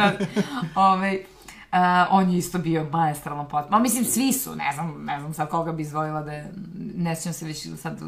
[1.73, 1.77] Uh,
[2.09, 3.79] on je isto bio maestralan potpuno.
[3.79, 6.51] Mislim, svi su, ne znam, ne znam sad koga bi izvojila da je,
[6.95, 7.99] ne sjećam se već sad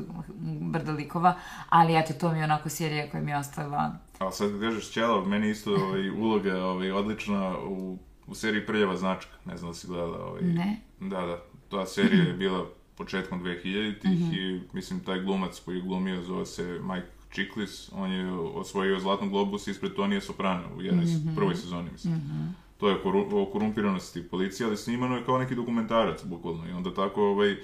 [0.61, 1.35] brda likova,
[1.69, 4.91] ali eto, to mi je onako serija koja mi je ostavila Ali sad kad kažeš
[4.91, 7.97] Ćelav, meni isto ovaj, uloga ovaj, odlična u,
[8.27, 9.31] u seriji Prljava značka.
[9.45, 10.25] Ne znam da si gledala.
[10.25, 10.41] Ovaj.
[10.41, 10.77] Ne.
[10.99, 11.37] Da, da.
[11.69, 12.65] Ta serija je bila
[12.97, 14.33] početkom 2000-ih Mhm.
[14.33, 19.29] i mislim taj glumac koji je glumio zove se Mike Chiklis, on je osvojio Zlatnog
[19.29, 21.35] globusa ispred Tonije Soprana u jednoj Mhm.
[21.35, 22.21] prvoj sezoni, mislim.
[22.83, 22.97] To je
[23.33, 26.67] o korumpiranosti policije, ali snimano je kao neki dokumentarac, bukvalno.
[26.67, 27.55] I onda tako, ovaj,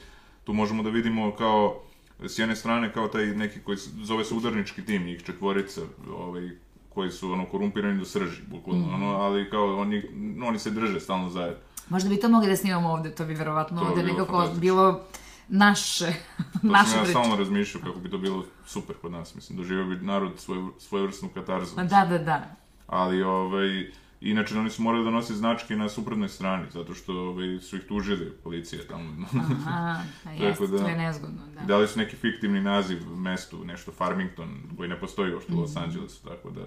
[0.44, 1.82] tu možemo da vidimo kao,
[2.20, 5.82] s jedne strane, kao taj neki koji se, zove se udarnički tim, njih četvorica,
[6.14, 6.50] ovaj,
[6.90, 8.94] koji su ono korumpirani do srži, bukvalno, Mhm.
[8.96, 10.04] ono, ali kao oni,
[10.44, 11.60] oni se drže stalno zajedno.
[11.90, 14.62] Možda bi to mogli da snimamo ovde, to bi verovatno To ovde bilo nekako fantastično.
[14.62, 15.02] bilo
[15.50, 16.14] naše,
[16.54, 19.86] To naša sam ja stalno razmišljao kako bi to bilo super kod nas, mislim, doživio
[19.86, 21.76] bi narod svoj, svojevrsnu katarzu.
[21.76, 22.56] Ma Da, da, da.
[22.88, 27.60] Ali, ovaj, inače oni su morali da nose značke na suprotnoj strani, zato što ovaj,
[27.60, 29.26] su ih tužili policija tamo.
[29.42, 31.62] Aha, pa jeste, da- to je nezgodno, da.
[31.62, 35.80] Dali su neki fiktivni naziv mestu, nešto Farmington, koji ne postoji uopšte u Los Mhm.
[35.80, 36.62] Angelesu, tako da...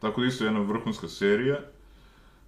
[0.00, 1.58] Tako da isto jedna vrhunska serija.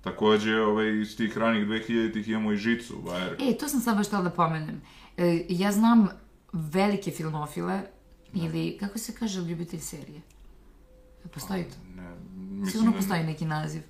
[0.01, 3.51] Takođe, ovaj, iz tih ranih 2000-ih imamo i Žicu, Wire.
[3.51, 4.81] E, to sam sad baš htjela da pomenem.
[5.17, 6.09] E, ja znam
[6.53, 7.83] velike filmofile,
[8.35, 10.21] ili, kako se kaže ljubitelj serije?
[11.35, 11.77] Postoji to?
[11.97, 13.83] Ne, mislim Sigurno da postoji neki naziv.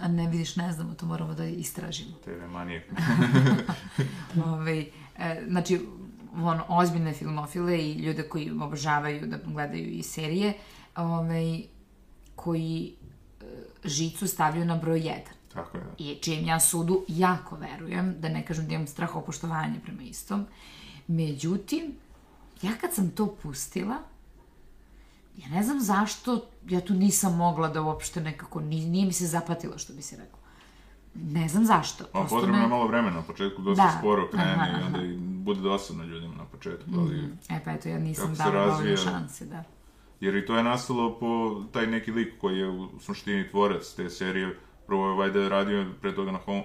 [0.00, 2.16] A ne vidiš, ne znamo, to moramo da istražimo.
[2.24, 2.84] TV manijak.
[4.46, 4.84] Ove,
[5.18, 5.80] e, znači,
[6.34, 10.52] on, ozbiljne filmofile i ljude koji obožavaju da gledaju i serije,
[10.96, 11.60] ove,
[12.36, 12.94] koji
[13.40, 13.44] e,
[13.84, 15.18] žicu stavljaju na broj 1.
[15.54, 15.84] tako je.
[15.98, 20.46] i čijem ja sudu jako verujem, da ne kažem da imam strahopoštovanje prema istom.
[21.06, 21.94] Međutim,
[22.62, 23.96] ja kad sam to pustila,
[25.36, 29.26] ja ne znam zašto, ja tu nisam mogla da uopšte nekako, ni- nije mi se
[29.26, 30.38] zapatilo, što bi se reklo.
[31.14, 32.04] Ne znam zašto.
[32.04, 34.98] Prosto potrebno je me- malo vremena, na početku dosta Da, sporo krene aha, i onda
[34.98, 35.06] aha.
[35.06, 37.28] i bude dosadno ljudima na početku, ali...
[37.50, 39.64] E pa eto, ja nisam dala dovoljno šanse, da.
[40.20, 41.28] Jer i to je nastalo po
[41.72, 44.58] taj neki lik koji je u suštini tvorac te serije.
[44.92, 46.62] Prvo je Vajda radio pre toga na Hom-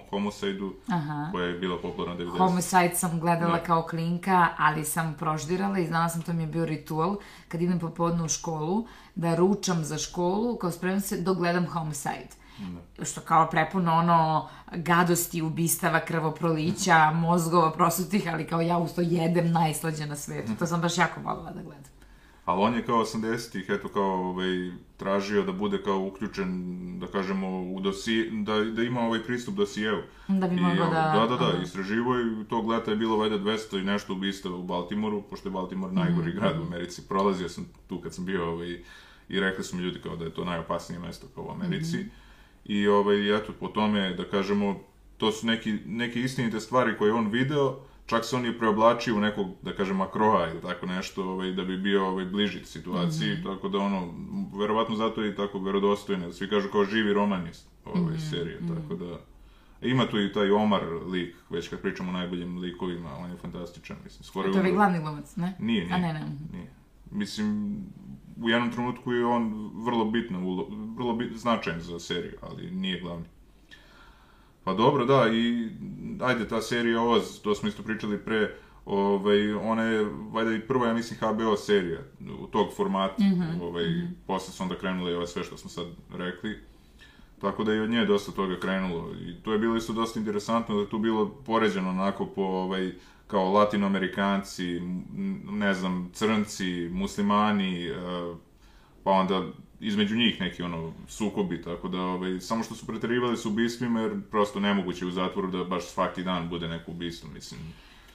[0.88, 1.30] Aha.
[1.32, 2.38] koja je bila popularna 90.
[2.40, 3.64] Homicide sam gledala Da.
[3.64, 7.16] kao klinka, ali sam proždirala i znala sam to mi je bio ritual
[7.48, 8.86] kad idem popodne u školu,
[9.16, 12.28] da ručam za školu, kao spremam se dok gledam Homicide.
[13.02, 19.52] Što kao prepuno ono gadosti, ubistava, krvoprolića, mozgova prosutih, ali kao ja uz to jedem
[19.52, 20.52] najslađe na svetu.
[20.56, 21.97] To sam baš jako voljela da gledam.
[22.48, 24.48] Ali on je kao 80-ih, eto kao ovaj,
[24.98, 26.50] tražio da bude kao uključen,
[27.00, 30.02] da kažemo, u dosi, da, da ima ovaj pristup dosijevu.
[30.30, 33.80] Da bi mogao da- Da, da, da, istraživo i tog leta je bilo valjda 200
[33.80, 36.38] i nešto ubistava u Baltimoru, pošto je Baltimore najgori Mhm.
[36.38, 37.02] grad u Americi.
[37.04, 38.84] Prolazio sam tu kad sam bio ovaj,
[39.30, 41.98] i rekli su mi ljudi kao da je to najopasnije mesto kao u Americi.
[41.98, 42.08] Mhm.
[42.66, 44.80] I ovaj, eto, po tome, da kažemo,
[45.18, 47.76] to su neki, neke istinite stvari koje je on video,
[48.08, 51.64] čak se on je preoblačio u nekog, da kažem, akroa ili tako nešto, ovaj, da
[51.64, 53.44] bi bio ovaj, bliži situaciji, Mhm.
[53.44, 54.14] tako da ono,
[54.54, 58.60] verovatno zato je i tako verodostojno, svi kažu kao živi roman iz ove Mhm, serije,
[58.70, 59.20] tako da...
[59.84, 63.98] Ima tu i taj Omar lik, već kad pričamo o najboljim likovima, on je fantastičan,
[64.04, 64.78] mislim, skoro To je ovaj umro.
[64.78, 65.56] glavni glumac, ne?
[65.60, 65.96] Nije, nije.
[65.96, 66.26] A ne, ne.
[66.52, 66.72] Nije.
[67.12, 67.78] Mislim,
[68.38, 73.00] u jednom trenutku je on vrlo bitno, ulo- vrlo bit, značajan za seriju, ali nije
[73.00, 73.26] glavni.
[74.68, 75.70] Pa dobro, da, i
[76.22, 80.88] ajde, ta serija Oz, to smo isto pričali pre, ovaj, ona je, valjda i prva,
[80.88, 82.00] ja mislim, HBO serija
[82.40, 83.16] u tog formata,
[83.62, 83.86] ovaj,
[84.26, 86.60] posle su onda krenule i ove sve što smo sad rekli.
[87.42, 89.14] Tako da i od nje dosta toga krenulo.
[89.14, 92.92] I to je bilo isto dosta interesantno da je tu bilo poređeno onako po ovaj,
[93.28, 94.80] kao latinoamerikanci,
[95.50, 97.96] ne znam, crnci, muslimani, e,
[99.04, 99.44] pa onda
[99.80, 104.22] između njih neki ono sukobi, tako da ovaj, samo što su preterivali s ubistvima jer
[104.32, 107.60] prosto nemoguće u zatvoru da baš svaki dan bude neko ubistvo, mislim.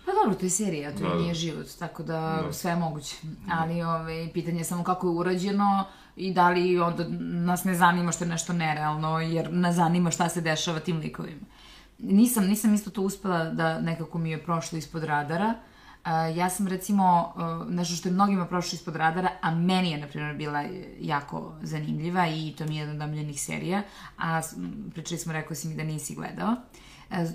[0.07, 1.14] Pa dobro, to je serija, to Da, da.
[1.14, 2.53] nije život, tako da, Da.
[2.53, 3.16] sve je moguće.
[3.51, 5.85] Ali ove, pitanje je samo kako je urađeno
[6.16, 10.29] i da li onda nas ne zanima što je nešto nerealno, jer nas zanima šta
[10.29, 11.46] se dešava tim likovima.
[11.98, 15.55] Nisam, nisam isto to uspela da nekako mi je prošlo ispod radara.
[16.05, 19.99] A, ja sam recimo, uh, nešto što je mnogima prošlo ispod radara, a meni je,
[19.99, 20.65] na primjer, bila
[21.01, 23.83] jako zanimljiva i to mi je jedna od omiljenih serija,
[24.19, 24.41] a
[24.95, 26.57] pričali smo, rekao si mi da nisi gledao.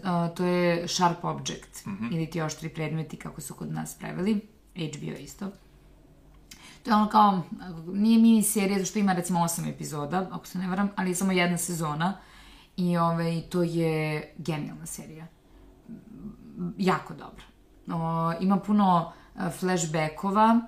[0.03, 5.11] A, to je Sharp Object, ili ti oštri predmeti, kako su kod nas preveli, HBO
[5.19, 5.51] isto.
[6.83, 7.43] To je ono kao,
[7.93, 11.31] nije mini serija, zašto ima recimo osam epizoda, ako se ne varam, ali je samo
[11.31, 12.17] jedna sezona
[12.77, 15.27] i ovaj, to je genijalna serija.
[16.77, 17.46] Jako dobra.
[17.93, 20.59] O, ima puno e, flashbackova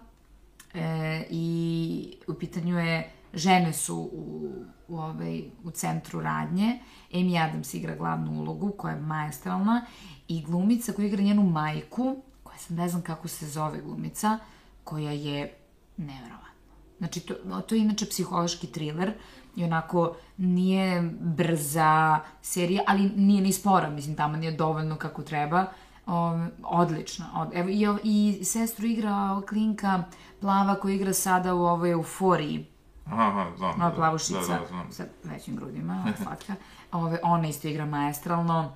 [0.73, 4.51] e, i u pitanju je žene su u,
[4.87, 6.79] u, ovaj, u centru radnje.
[7.13, 9.85] Amy Adams igra glavnu ulogu koja je maestralna
[10.27, 14.39] i glumica koja igra njenu majku, koja sam ne znam kako se zove glumica,
[14.83, 15.53] koja je
[15.97, 16.49] neverovatna.
[16.97, 19.13] Znači, to, to je inače psihološki thriller
[19.55, 25.65] i onako nije brza serija, ali nije ni spora, mislim, tamo nije dovoljno kako treba.
[26.09, 27.25] O, odlično.
[27.35, 27.69] Od, evo,
[28.03, 30.03] i, I sestru igra klinka
[30.41, 32.65] plava koja igra sada u ovoj euforiji.
[33.05, 33.81] Aha, znam.
[33.81, 34.91] Ova da, plavušica Da, da, znam.
[34.91, 36.55] sa većim grudima, slatka.
[36.91, 38.73] Ove, ona isto igra maestralno.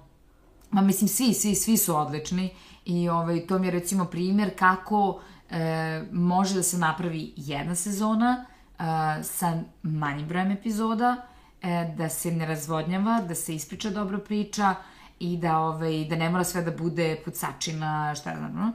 [0.72, 5.19] Ma mislim, svi, svi, svi su odlični i ovaj, to mi je recimo primjer kako
[5.50, 8.46] e, može da se napravi jedna sezona
[8.80, 8.84] e,
[9.24, 11.28] sa manjim brojem epizoda,
[11.62, 14.76] e, da se ne razvodnjava, da se ispriča dobro priča
[15.24, 18.74] i da, ovaj, da ne mora sve da bude pucačina, šta znam,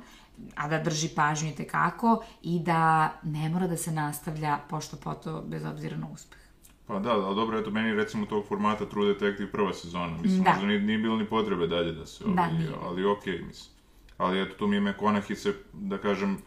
[0.56, 5.42] a da drži pažnju i tekako i da ne mora da se nastavlja pošto poto
[5.46, 6.38] bez obzira na uspeh.
[6.86, 10.50] Pa da, ali dobro, eto, meni recimo tog formata True Detective prva sezona, mislim, Da.
[10.50, 13.74] možda nije, nije bilo ni potrebe dalje da se, Da, ovaj, ali okej, mislim.
[14.18, 16.38] Ali eto, tu mi je McConaughey se, da kažem,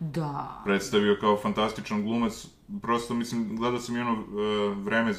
[0.00, 0.60] Da.
[0.64, 2.46] predstavio kao fantastičan glumac.
[2.82, 5.14] Prosto, mislim, gledao sam i ono e, vreme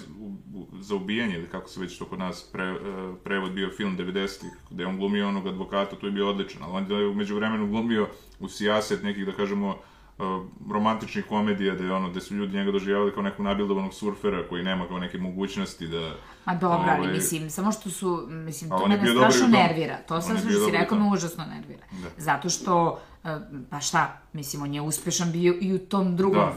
[0.79, 2.75] za ubijanje, ili kako se već to kod nas pre, e,
[3.23, 6.95] prevod bio film 90-ih, gde on glumio onog advokata, tu je bio odličan, ali onda
[6.95, 8.07] je umeđu vremenu glumio
[8.39, 10.23] u sijaset nekih, da kažemo, e,
[10.71, 14.63] romantičnih komedija, gde, je ono, gde su ljudi njega doživljavali kao nekog nabildovanog surfera koji
[14.63, 16.15] nema kao neke mogućnosti da...
[16.45, 19.97] Ma dobro, ali Ovaj, mislim, samo što su, mislim, to on mene strašno nervira.
[20.07, 21.83] To On je što si rekao me užasno nervira.
[21.91, 22.09] Da.
[22.17, 22.99] Zato što,
[23.69, 26.55] pa šta, mislim, on je uspešan bio i u tom drugom Da, da.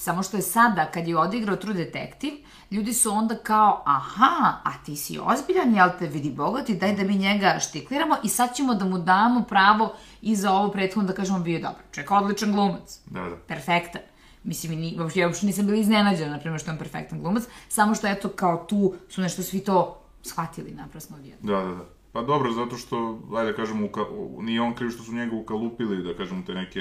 [0.00, 2.36] Samo što je sada, kad je odigrao True Detective,
[2.70, 7.04] ljudi su onda kao, aha, a ti si ozbiljan, jel te vidi bogati, daj da
[7.04, 11.14] mi njega štikliramo i sad ćemo da mu damo pravo i za ovo prethodno da
[11.14, 11.82] kažemo bio je dobar.
[11.90, 13.36] Čeka, odličan glumac Da, da.
[13.36, 14.02] perfektan.
[14.44, 17.42] Mislim, ni, uopšte, ja uopšte nisam bila iznenađena, na primjer, što je on perfektan glumac,
[17.68, 21.52] samo što, eto, kao tu su nešto svi to shvatili naprasno odjedno.
[21.52, 21.84] Da, da, da.
[22.12, 24.00] Pa dobro, zato što, ajde da kažemo, uka,
[24.40, 26.80] nije on kriv što su njega ukalupili, da kažemo, te neke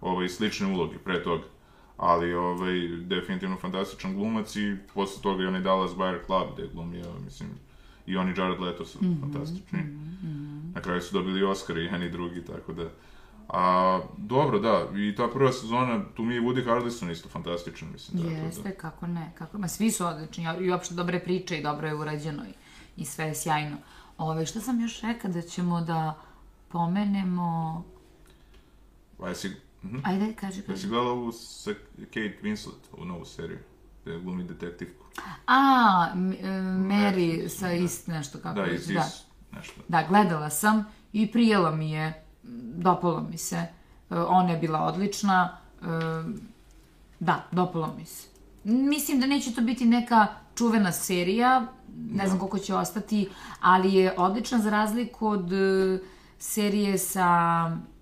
[0.00, 1.44] ovaj, slične uloge pre toga.
[1.96, 6.68] Ali, ovaj, definitivno fantastičan glumac i posle toga i onaj Dallas Buyer Club gde je
[6.72, 7.48] glumio, mislim,
[8.06, 9.78] i oni Jared Leto su fantastični.
[10.74, 12.88] Na kraju su dobili Oscar i jedan i drugi, tako da...
[13.48, 18.22] A, dobro, da, i ta prva sezona, tu mi je Woody Harrelson isto fantastičan, mislim,
[18.22, 18.40] tako da...
[18.40, 21.94] Jeste, kako ne, kako, ma svi su odlični, i uopšte dobre priče i dobro je
[21.94, 22.52] urađeno i,
[23.02, 23.76] i sve je sjajno.
[24.18, 26.18] Ove, što sam još rekla da ćemo da
[26.68, 27.84] pomenemo...
[29.22, 29.50] A jesi,
[29.86, 29.98] mhm.
[30.04, 30.88] Ajde, kaži, jesi kaži.
[30.88, 33.58] gledala ovu sa Kate Winslet, u novu seriju,
[34.04, 35.04] gde glumi detektivku?
[35.46, 37.74] A, e, Mary Netflix, sa da.
[37.74, 38.96] ist nešto kako Da, iz, iz,
[39.52, 39.80] nešto.
[39.88, 42.24] Da, gledala sam i prijela mi je,
[42.76, 43.56] dopalo mi se.
[43.56, 43.68] E,
[44.10, 45.58] Ona je bila odlična.
[45.82, 45.86] e,
[47.20, 48.28] Da, dopalo mi se.
[48.64, 51.66] Mislim da neće to biti neka čuvena serija,
[52.10, 53.28] ne znam koliko će ostati,
[53.60, 55.50] ali je odlična za razliku od
[56.38, 57.26] serije sa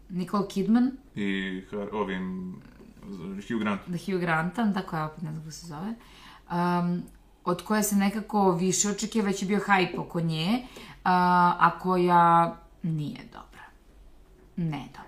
[0.08, 2.54] Nicole Kidman, I ovim,
[3.48, 3.80] Hugh Grant.
[3.86, 5.94] da Hugh Grantom, tako ja opet ne znam kako se zove,
[6.50, 7.02] um,
[7.44, 10.62] od koje se nekako više očekuje, već je bio hype oko nje,
[11.04, 13.64] a, a koja nije dobra.
[14.56, 15.04] Ne dobra.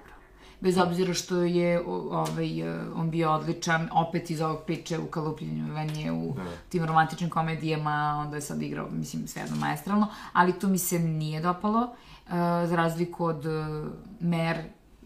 [0.61, 2.62] Bez obzira što je ovaj,
[2.95, 5.64] on bio odličan, opet iz ovog priče u kalupljenju
[6.12, 6.42] u Da.
[6.69, 10.99] tim romantičnim komedijama, onda je sad igrao, mislim, sve jedno maestralno, ali to mi se
[10.99, 12.33] nije dopalo, uh,
[12.69, 13.88] za razliku od uh,
[14.21, 14.57] Mer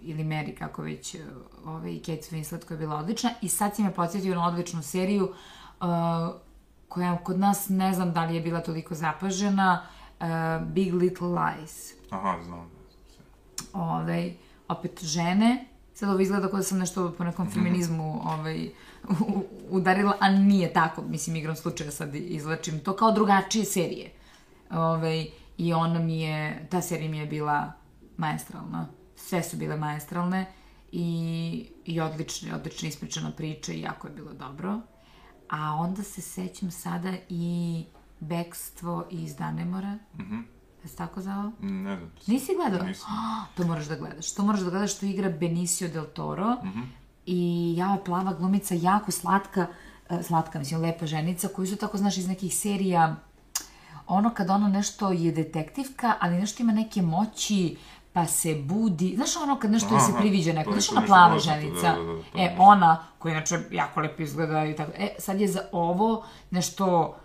[0.02, 1.20] ili Mary, kako već, uh,
[1.66, 5.24] ovaj, Kate Winslet koja je bila odlična i sad si me podsjetio na odličnu seriju
[5.80, 5.86] uh,
[6.88, 9.82] koja kod nas ne znam da li je bila toliko zapažena,
[10.20, 10.26] uh,
[10.66, 12.70] Big Little Lies Aha, znam.
[13.72, 14.34] ovaj,
[14.68, 18.68] opet žene, sad ovo izgleda kao da sam nešto po nekom feminizmu ovaj,
[19.08, 24.10] u- udarila, a nije tako, mislim, igram slučaja sad izlačim to kao drugačije serije.
[24.70, 25.26] Ovaj,
[25.58, 27.72] I ona mi je, ta serija mi je bila
[28.16, 28.86] maestralna.
[29.30, 30.46] Sve su bile maestralne
[30.92, 34.80] i, i odlične, odlično ispričana priča i jako je bilo dobro.
[35.48, 37.84] A onda se sećam sada i
[38.20, 39.98] Bekstvo iz Danemora.
[40.18, 40.38] Mhm.
[40.82, 41.42] Je se tako zvao?
[41.42, 42.12] Mm, Ne znam.
[42.26, 42.86] Nisi gledao?
[42.86, 43.06] Nisam.
[43.10, 44.34] Ah, to moraš da gledaš.
[44.34, 46.56] To moraš da gledaš, to igra Benicio del Toro.
[47.26, 49.66] I ja plava glumica, jako slatka,
[50.08, 53.16] e, slatka, mislim, lepa ženica, koju su tako, znaš, iz nekih serija,
[54.06, 57.76] ono kad ona nešto je detektivka, ali nešto ima neke moći,
[58.12, 61.38] pa se budi, znaš ono kad nešto joj se Aha, priviđa neko, znaš ona plava
[61.38, 62.62] ženica, da, da, da, to e, nešto.
[62.62, 67.16] ona, koja inače jako lepo izgleda i tako, e, sad je za ovo nešto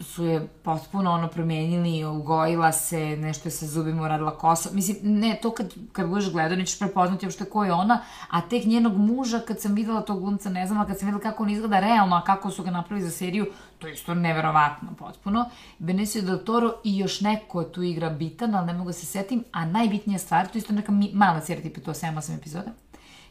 [0.00, 4.70] su je potpuno ono promenili, ugojila se, nešto je sa zubima uradila kosa.
[4.72, 8.64] Mislim, ne, to kad, kad budeš gledao, nećeš prepoznati uopšte ko je ona, a tek
[8.64, 11.50] njenog muža, kad sam videla tog glumca, ne znam, a kad sam videla kako on
[11.50, 13.46] izgleda realno, a kako su ga napravili za seriju,
[13.78, 15.50] to je isto neverovatno potpuno.
[15.78, 19.44] Benicio del Toro i još neko tu igra bitan, ali ne mogu da se setim,
[19.52, 22.70] a najbitnija stvar, to je isto neka mala serija, tipa to 7-8 epizoda,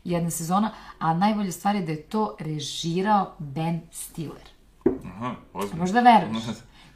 [0.03, 4.56] jedna sezona, a najbolja stvar je da je to režirao Ben Stiller.
[5.05, 5.81] Aha, ozbiljno.
[5.81, 6.43] Možda veruješ.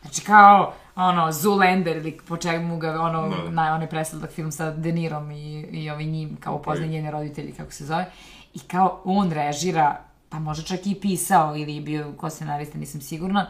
[0.02, 3.50] Znači kao, ono, Zoolander ili po čemu ga, ono, Da.
[3.50, 7.52] na, onaj presladak film sa De Nirom i, i ovi njim, kao upoznaj njene roditelji,
[7.52, 8.12] kako se zove.
[8.54, 13.48] I kao on režira, pa možda čak i pisao ili bio ko scenarista, nisam sigurna,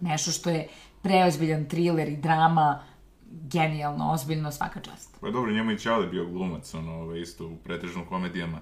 [0.00, 0.68] nešto što je
[1.02, 2.82] preozbiljan thriller i drama,
[3.30, 5.16] genijalno, ozbiljno, svaka čast.
[5.20, 8.58] Pa dobro, njemu i Ćale bio glumac, ono, isto u pretežno komedijama.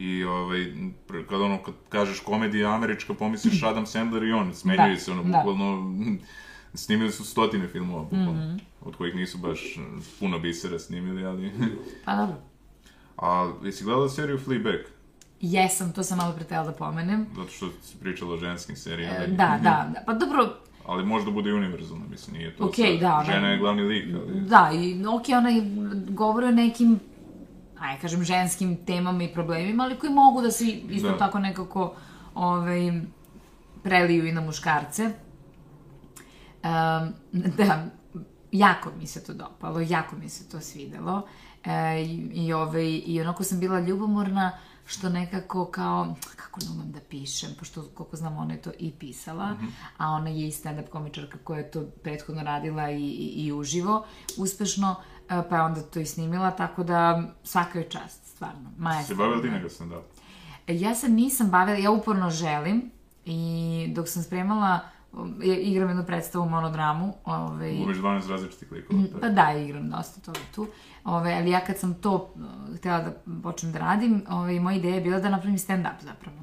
[0.00, 0.72] I ovaj,
[1.28, 5.22] kad ono, kad kažeš komedija američka, pomisliš Adam Sandler i on, smenjuju Da, se, ono,
[5.22, 5.28] da.
[5.28, 5.94] bukvalno,
[6.74, 9.80] snimili su stotine filmova, bukvalno, od kojih nisu baš eh,
[10.20, 11.52] puno bisera snimili, ali...
[12.04, 12.36] Pa dobro.
[13.16, 14.80] A, jesi gledala seriju Fleabag?
[15.40, 17.26] Jesam, to sam malo pre tela da pomenem.
[17.36, 19.16] Zato što si pričala o ženskim serijama.
[19.16, 20.02] E, Da, da, da.
[20.06, 23.48] Pa dobro, Ali možda bude i univerzalno, mislim, nije to Okej, sad- da, ona- Žena
[23.48, 24.40] je glavni lik, ali...
[24.40, 25.62] Da, i ok, ona i
[26.08, 27.00] govori o nekim,
[27.80, 31.18] aj kažem, ženskim temama i problemima, ali koji mogu da se isto Da.
[31.18, 31.94] tako nekako
[32.34, 33.00] ovaj,
[33.82, 35.04] preliju i na muškarce.
[35.04, 35.12] Um,
[37.56, 37.86] da,
[38.52, 41.22] jako mi se to dopalo, jako mi se to svidelo.
[41.64, 42.02] E,
[42.32, 44.52] i, ovaj, I onako sam bila ljubomorna
[44.86, 48.92] što nekako kao, kako ne umem da pišem, pošto koliko znam ona je to i
[48.92, 49.56] pisala,
[49.96, 54.06] a ona je i stand-up komičarka koja je to prethodno radila i, i, i uživo,
[54.36, 54.96] uspešno,
[55.50, 58.70] pa je onda to i snimila, tako da svaka je čast, stvarno.
[58.70, 59.16] Se Maestro.
[59.16, 60.02] bavila ti nego stand-up?
[60.66, 62.90] E, Ja se nisam bavila, ja uporno želim
[63.24, 64.80] i dok sam spremala,
[65.12, 69.02] um, ja igram jednu predstavu monodramu, ovaj, Glumiš 12 različitih likova.
[69.20, 70.66] Pa da, igram dosta toga tu.
[71.04, 73.12] Ove, ali ja kad sam to uh, htjela da
[73.42, 76.36] počnem da radim, ove, moja ideja je bila da napravim stand-up zapravo.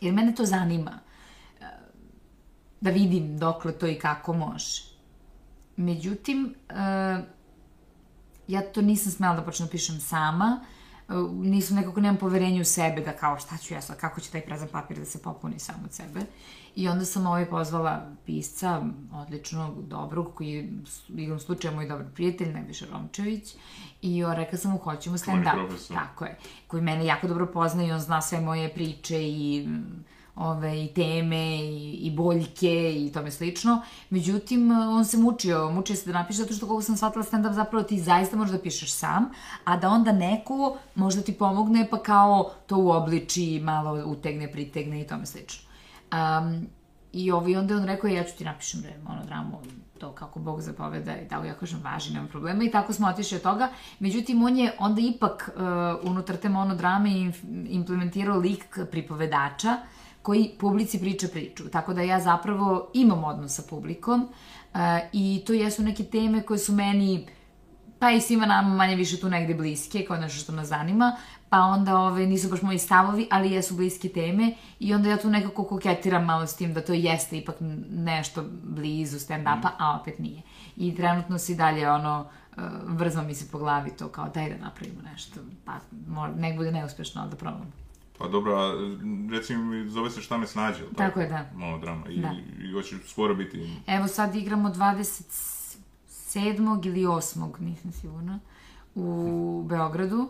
[0.00, 0.90] Jer mene to zanima.
[1.60, 1.66] uh,
[2.80, 4.82] Da vidim dokle to i kako može.
[5.76, 7.24] Međutim, uh,
[8.50, 10.60] ja to nisam smela da počnem da pišem sama,
[11.10, 14.30] Uh, nisam nekako, nemam poverenje u sebe da kao šta ću ja sad, kako će
[14.30, 16.20] taj prazan papir da se popuni sam od sebe.
[16.76, 18.82] I onda sam ovaj pozvala pisca,
[19.12, 20.72] odličnog, dobrog, koji je
[21.16, 23.54] igrom slučaja moj dobar prijatelj, Nebojša Romčević,
[24.02, 25.94] i o, rekla sam mu hoćemo stand-up.
[25.94, 26.38] Tako je.
[26.66, 29.68] Koji mene jako dobro pozna i on zna sve moje priče i
[30.40, 33.82] ove, i teme i, i boljke i tome slično.
[34.10, 37.84] Međutim, on se mučio, mučio se da napiše zato što koliko sam shvatila stand-up zapravo
[37.84, 39.30] ti zaista možeš da pišeš sam,
[39.64, 45.06] a da onda neko možda ti pomogne pa kao to uobliči, malo utegne, pritegne i
[45.06, 45.68] tome slično.
[46.12, 46.66] Um,
[47.12, 49.60] I ovaj, onda je on rekao, ja ću ti napišem bre, monodramu,
[49.98, 53.36] to kako Bog zapoveda i tako ja kažem, važi, nema problema i tako smo otišli
[53.36, 53.68] od toga.
[53.98, 57.32] Međutim, on je onda ipak uh, unutar te monodrame
[57.68, 59.76] implementirao lik pripovedača
[60.22, 61.68] koji publici priča priču.
[61.68, 64.80] Tako da ja zapravo imam odnos sa publikom uh,
[65.12, 67.26] i to jesu neke teme koje su meni
[68.00, 71.16] pa i svima nama manje više tu negde bliske, kao nešto što nas zanima,
[71.48, 75.30] pa onda ove, nisu baš moji stavovi, ali jesu bliske teme i onda ja tu
[75.30, 77.56] nekako koketiram malo s tim da to jeste ipak
[77.90, 80.42] nešto blizu stand-upa, a opet nije.
[80.76, 84.64] I trenutno si dalje ono, uh, vrzma mi se po glavi to kao daj da
[84.64, 85.72] napravimo nešto, pa
[86.36, 87.66] nek bude neuspešno, ali da probamo.
[88.20, 88.74] Pa dobro, a
[89.30, 91.50] reci mi, zove se Šta me snađe, ili Tako je, da.
[91.54, 92.08] Monodrama.
[92.08, 92.34] I, Da.
[92.64, 93.76] i hoćeš skoro biti...
[93.86, 96.86] Evo sad igramo 27.
[96.86, 97.60] ili 8.
[97.60, 98.38] nisam sigurna,
[98.94, 100.28] u Beogradu.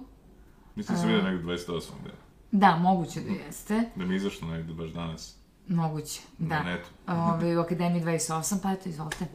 [0.75, 1.81] Mislim da sam vidio negdje 28.
[2.05, 2.11] Da,
[2.51, 3.91] Da, moguće da jeste.
[3.97, 5.37] da mi izašlo negdje baš danas.
[5.69, 6.63] Moguće, da.
[6.63, 6.89] Na netu.
[7.07, 9.27] Ove, u Akademiji 28, pa eto, izvolite.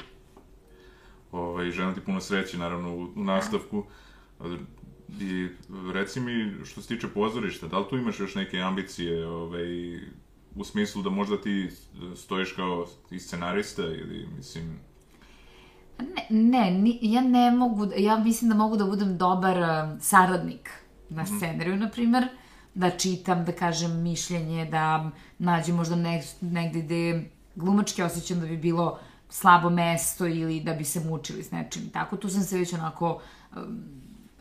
[1.32, 3.84] Ovaj, želim ti puno sreće, naravno, u, u nastavku.
[5.20, 5.47] I
[5.93, 9.95] reci mi, što se tiče pozorišta, da li tu imaš još neke ambicije ovaj,
[10.55, 11.70] u smislu da možda ti
[12.16, 14.80] stojiš kao i scenarista ili, mislim,
[15.99, 19.66] Ne, ne ni, ja ne mogu, da- ja mislim da mogu da budem dobar uh,
[20.01, 20.70] saradnik
[21.09, 22.28] na scenariju, na primer,
[22.74, 28.57] da čitam, da kažem mišljenje, da nađem možda nek, negde gde glumački osjećam da bi
[28.57, 28.99] bilo
[29.30, 31.89] slabo mesto ili da bi se mučili s nečim.
[31.89, 33.22] Tako, tu sam se već onako
[33.55, 33.78] um,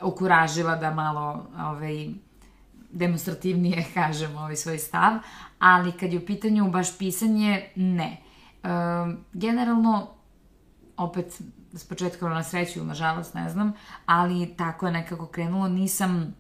[0.05, 2.09] okuražila da malo ovaj,
[2.91, 5.13] demonstrativnije kažem ovaj svoj stav,
[5.59, 8.17] ali kad je u pitanju baš pisanje, ne.
[8.63, 10.09] Um, generalno,
[10.97, 11.41] opet
[11.73, 13.73] s početka na sreću nažalost, ne znam,
[14.07, 16.35] ali tako je nekako krenulo, nisam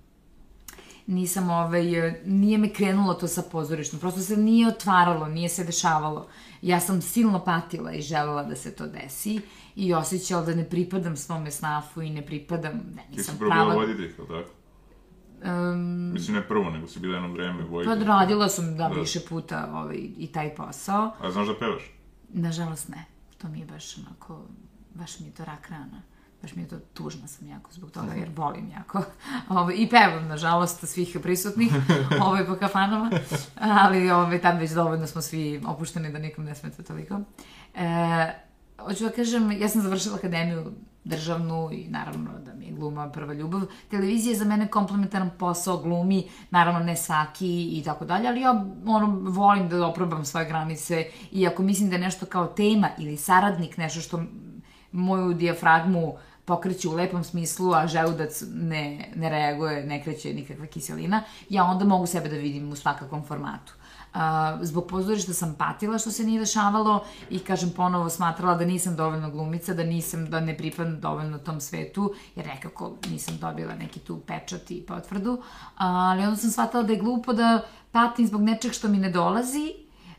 [1.06, 1.84] nisam ovaj,
[2.24, 6.28] nije me krenulo to sa pozorištom, prosto se nije otvaralo, nije se dešavalo.
[6.62, 9.40] Ja sam silno patila i želela da se to desi
[9.76, 13.64] i osjećala da ne pripadam svome snafu i ne pripadam, da ti nisam si probala
[13.64, 13.80] prava.
[13.80, 14.50] voditi, ili tako?
[16.12, 18.04] Mislim, ne prvo, nego si bila jedno vreme Pa voditelj.
[18.04, 21.12] radila sam da, više puta ovaj, i taj posao.
[21.20, 21.82] A znaš da pevaš?
[22.28, 23.04] Nažalost ne.
[23.38, 24.42] To mi je baš onako,
[24.94, 26.02] baš mi je to rak rana.
[26.42, 29.02] baš mi je to tužna sam jako zbog toga, jer volim jako.
[29.48, 31.72] Ove, I pevam, nažalost, svih prisutnih
[32.26, 33.10] ove, po kafanama,
[33.60, 37.20] ali ove, tad već dovoljno smo svi opušteni da nikom ne smeta toliko.
[37.74, 38.44] E,
[38.78, 40.72] hoću da kažem, ja sam završila akademiju
[41.04, 43.60] državnu i naravno da mi je gluma prva ljubav.
[43.90, 48.64] Televizija je za mene komplementaran posao, glumi, naravno ne svaki i tako dalje, ali ja
[48.86, 53.16] ono, volim da oprobam svoje granice i ako mislim da je nešto kao tema ili
[53.16, 54.22] saradnik, nešto što
[54.92, 56.14] moju dijafragmu
[56.44, 61.84] pokreće u lepom smislu, a želudac ne, ne reaguje, ne kreće nikakva kiselina, ja onda
[61.84, 63.74] mogu sebe da vidim u svakakvom formatu.
[64.14, 64.20] Uh,
[64.62, 69.30] zbog pozorišta sam patila što se nije dešavalo i kažem ponovo smatrala da nisam dovoljno
[69.30, 74.20] glumica, da nisam, da ne pripadam dovoljno tom svetu, jer nekako nisam dobila neki tu
[74.26, 75.42] pečat i potvrdu,
[75.76, 79.72] ali onda sam shvatila da je glupo da patim zbog nečeg što mi ne dolazi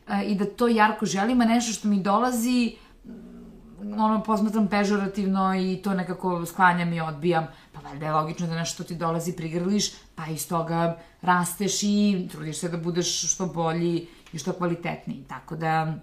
[0.08, 2.76] uh, i da to jarko želim, a nešto što mi dolazi
[3.80, 7.46] ono, posmatram pežorativno i to nekako sklanjam i odbijam.
[7.72, 12.58] Pa valjda je logično da nešto ti dolazi prigrliš, pa iz toga rasteš i trudiš
[12.58, 15.24] se da budeš što bolji i što kvalitetniji.
[15.28, 15.94] Tako da,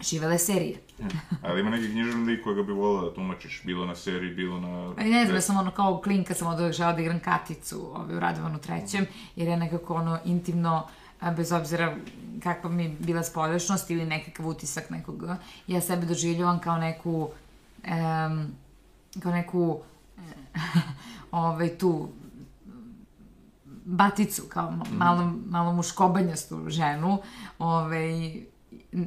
[0.00, 0.80] živele serije.
[0.98, 1.06] Ja.
[1.42, 4.68] Ali ima neki književni lik kojega bi volila da tumačiš, bilo na seriji, bilo na...
[4.98, 7.90] Ali ne znam, ja sam ono kao klinka sam od uvek žela da igram Katicu
[7.94, 10.88] ovaj, u Radovanu trećem, jer je nekako ono intimno
[11.22, 11.96] a bez obzira
[12.42, 15.24] kakva mi bila spolješnost ili nekakav utisak nekog,
[15.66, 17.28] ja sebe doživljavam kao neku
[17.84, 18.46] um,
[19.22, 19.80] kao neku
[21.30, 22.08] ovaj, tu
[23.84, 24.96] baticu, kao Mhm.
[24.96, 27.18] malo, malo muškobanjastu ženu,
[27.58, 28.42] ovaj,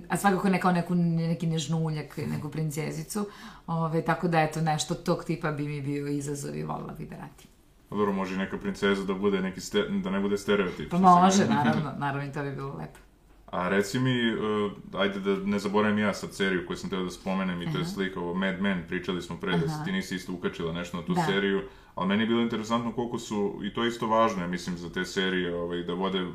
[0.09, 3.27] a svakako ne kao neku, neki nežnuljak, neku princezicu,
[3.67, 7.15] ovaj, tako da eto nešto tog tipa bi mi bio izazov i volila bi da
[7.15, 7.54] radim.
[7.89, 10.89] Pa dobro, može i neka princeza da bude neki ste, da ne bude stereotip.
[10.89, 12.99] Pa može, naravno, naravno i to bi bilo lepo.
[13.51, 17.11] A reci mi, uh, ajde da ne zaboravim ja sad seriju koju sam teo da
[17.11, 20.33] spomenem i to je slika ovo Mad Men, pričali smo pre da ti nisi isto
[20.33, 21.21] ukačila nešto na tu Da.
[21.21, 21.61] seriju,
[21.95, 24.89] ali meni je bilo interesantno koliko su, i to je isto važno, ja mislim, za
[24.89, 26.27] te serije, ovaj, da vode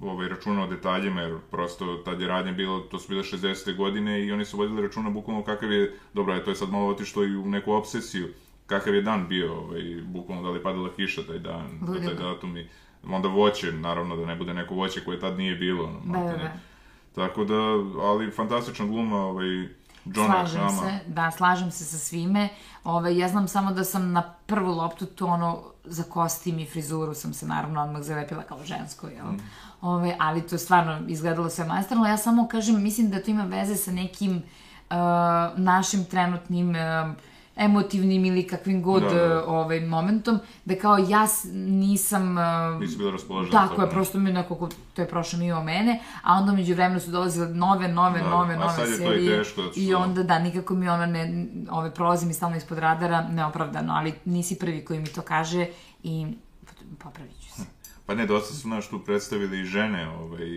[0.00, 3.76] ovaj, računa o detaljima, jer prosto tad je radnje bilo, to su bile 60.
[3.76, 6.86] godine i oni su vodili računa bukvalno kakav je, dobro, je, to je sad malo
[6.88, 8.28] otišlo i u neku obsesiju,
[8.68, 12.14] kakav je dan bio, ovaj, bukvalno da li je padala kiša taj dan, da taj
[12.14, 12.68] datum i
[13.08, 16.36] onda voće, naravno da ne bude neko voće koje tad nije bilo, ono, Da, da,
[16.36, 16.52] da.
[17.14, 17.54] Tako da,
[18.02, 19.68] ali fantastična gluma, ovaj,
[20.04, 20.82] John slažem Arshama.
[20.82, 22.48] se, da, slažem se sa svime.
[22.84, 27.14] Ove, ja znam samo da sam na prvu loptu to ono, za kostim i frizuru
[27.14, 29.26] sam se naravno odmah zalepila kao žensko, jel?
[29.26, 29.40] Mm.
[29.80, 32.06] Ove, ali to je stvarno izgledalo sve majstorno.
[32.06, 34.96] Ja samo kažem, mislim da to ima veze sa nekim uh,
[35.56, 36.76] našim trenutnim uh,
[37.58, 39.42] emotivnim ili kakvim god Da, da.
[39.42, 42.36] uh, ovaj, momentom, da kao ja nisam...
[42.38, 43.52] Uh, Nisi bila raspoložena.
[43.52, 47.00] Tako je, to, prosto mi nekako, to je prošlo mimo mene, a onda među vremenu
[47.00, 49.38] su dolazile nove, nove, Da, nove, a nove sad je to i serije.
[49.38, 53.28] teško da I onda, da, nikako mi ono ne, ove, prolazi mi stalno ispod radara,
[53.28, 55.66] neopravdano, ali nisi prvi koji mi to kaže
[56.02, 56.26] i
[56.98, 57.62] popravit ću se.
[58.06, 60.48] Pa ne, dosta su naš tu predstavili i žene, ovaj,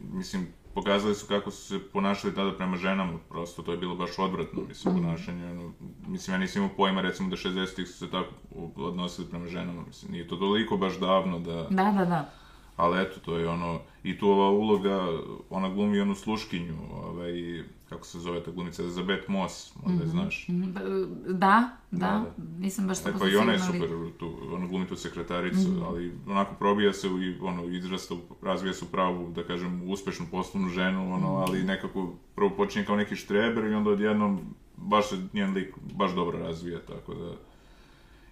[0.00, 4.18] mislim, pokazali su kako su se ponašali tada prema ženama, prosto to je bilo baš
[4.18, 5.04] odvratno, mislim, Mhm.
[5.04, 5.72] ponašanje, ono,
[6.06, 8.30] mislim, ja nisam imao pojma, recimo, da 60-ih su se tako
[8.76, 12.30] odnosili prema ženama, mislim, nije to toliko baš davno da, Da, da, da.
[12.76, 15.08] ali eto, to je ono, i tu ova uloga,
[15.50, 17.62] ona glumi onu sluškinju, ovaj,
[17.92, 20.46] kako se zove ta glumica, Elizabeth Moss, možda je znaš.
[20.48, 20.80] Mhm, Da,
[21.28, 22.24] da, Da,
[22.58, 23.88] nisam baš to E, pa i ona je super,
[24.18, 25.82] tu, ona glumi tu sekretaricu, Mhm.
[25.82, 30.68] ali onako probija se i ono, izrasta, razvija se u pravu, da kažem, uspešnu poslovnu
[30.68, 31.36] ženu, ono, Mhm.
[31.38, 34.40] ali nekako prvo počinje kao neki štreber i onda odjednom
[34.76, 37.32] baš se njen lik baš dobro razvija, tako da...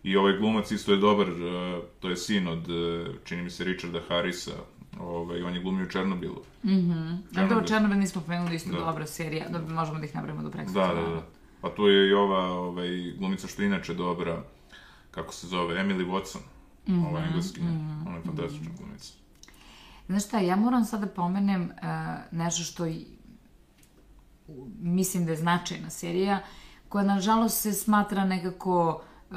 [0.03, 1.35] I ovaj glumac isto je dobar, eh,
[2.01, 4.53] to je sin od, eh, čini mi se, Richarda Harrisa,
[4.99, 6.43] ovaj, on je glumio u Černobilu.
[7.37, 8.79] A dobro, Černobyl nismo pomenuli, isto Da.
[8.79, 10.87] dobra serija, da možemo da ih napravimo do preksutra.
[10.87, 11.23] Da, da, da.
[11.61, 14.43] Pa tu je i ova ovaj, glumica što je inače dobra,
[15.11, 16.41] kako se zove, Emily Watson,
[16.87, 17.61] Mhm, ova engleski,
[18.07, 19.13] ona je fantastična glumica.
[20.07, 21.89] Znaš šta, ja moram sad da pomenem uh,
[22.31, 23.07] nešto što i,
[24.81, 26.43] mislim da je značajna serija,
[26.89, 29.37] koja nažalost se smatra nekako uh,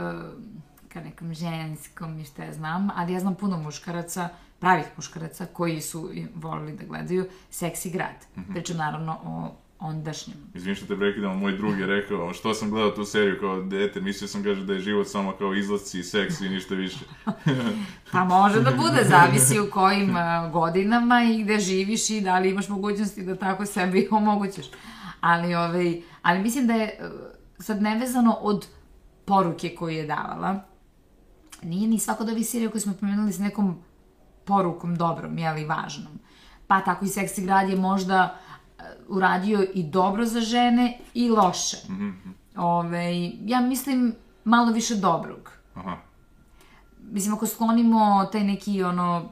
[0.89, 4.30] ka nekom ženskom i šta ja znam, ali ja znam puno muškaraca,
[4.64, 8.26] pravih muškaraca koji su volili da gledaju Seksi grad.
[8.49, 12.91] Pričam naravno o ondašnjem Izvim što te prekidam, moj drug je rekao, što sam gledao
[12.91, 16.41] tu seriju kao dete, mislio sam kaže da je život samo kao izlasci i seks
[16.41, 17.05] i ništa više.
[18.11, 20.16] Pa može da bude, zavisi u kojim
[20.51, 24.66] godinama i gde živiš i da li imaš mogućnosti da tako sebi omogućiš.
[25.22, 27.07] Ali, ovaj, ali mislim da je uh,
[27.59, 28.68] sad nevezano od
[29.26, 30.59] poruke koju je davala.
[31.64, 33.78] Nije ni svako od ovih serija koje smo pomenuli s nekom
[34.45, 36.19] porukom dobrom, jeli, važnom.
[36.67, 38.35] Pa tako i Seksi grad je možda
[38.77, 41.77] uh, uradio i dobro za žene i loše.
[42.57, 45.51] Ove, ja mislim malo više dobrog.
[45.75, 45.97] Aha.
[47.11, 49.29] Mislim, ako sklonimo taj neki, ono,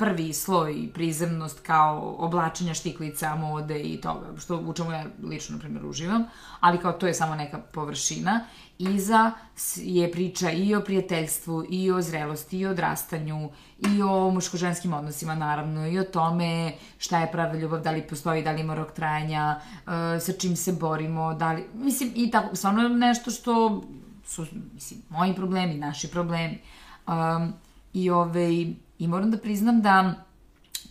[0.00, 5.60] prvi sloj prizemnost kao oblačenja štiklica, mode i toga, što u čemu ja lično, na
[5.60, 6.24] primjer, uživam,
[6.60, 8.44] ali kao to je samo neka površina.
[8.78, 9.32] Iza
[9.76, 15.34] je priča i o prijateljstvu, i o zrelosti, i o odrastanju, i o muško-ženskim odnosima,
[15.34, 18.92] naravno, i o tome šta je prava ljubav, da li postoji, da li ima rok
[18.92, 21.66] trajanja, e, sa čim se borimo, da li...
[21.74, 23.82] Mislim, i tako, stvarno je nešto što
[24.24, 26.58] su, mislim, moji problemi, naši problemi.
[27.06, 27.52] Um,
[27.92, 30.14] I, ovaj, I moram da priznam da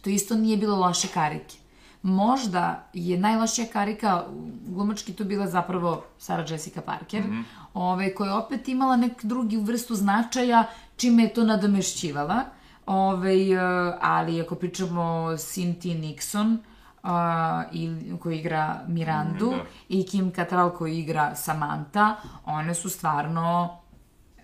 [0.01, 1.57] to isto nije bilo loše karike.
[2.01, 4.25] Možda je najlošija karika
[4.65, 7.43] glumački tu bila zapravo Sarah Jessica Parker, mm -hmm.
[7.73, 10.63] ove, koja je opet imala nek drugi vrstu značaja
[10.95, 12.43] čime je to nadomešćivala.
[12.85, 13.35] Ove,
[14.01, 16.57] ali ako pričamo o Cynthia Nixon,
[17.03, 17.09] uh,
[17.71, 19.63] i, koji igra Mirandu, Mm, da.
[19.89, 23.77] i Kim Cattrall koji igra Samantha, one su stvarno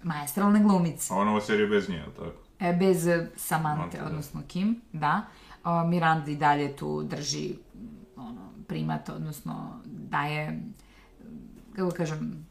[0.03, 1.13] maestralne glumice.
[1.13, 2.44] A ona ova serija bez nje, tako?
[2.59, 4.05] E, bez e, Samante, Samantha, da.
[4.05, 5.21] odnosno Kim, da.
[5.63, 7.55] O, Miranda i dalje tu drži
[8.15, 10.61] ono, primat, odnosno daje,
[11.75, 12.45] kako kažem,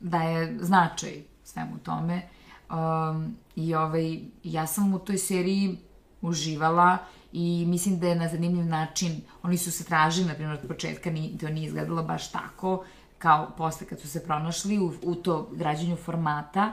[0.00, 2.22] daje značaj svemu tome.
[2.70, 5.78] Um, I ovaj, ja sam u toj seriji
[6.22, 6.98] uživala
[7.32, 11.10] i mislim da je na zanimljiv način, oni su se tražili, na primjer, od početka,
[11.10, 12.84] ni, to nije izgledalo baš tako,
[13.18, 16.72] kao posle kad su se pronašli u, u to građenju formata,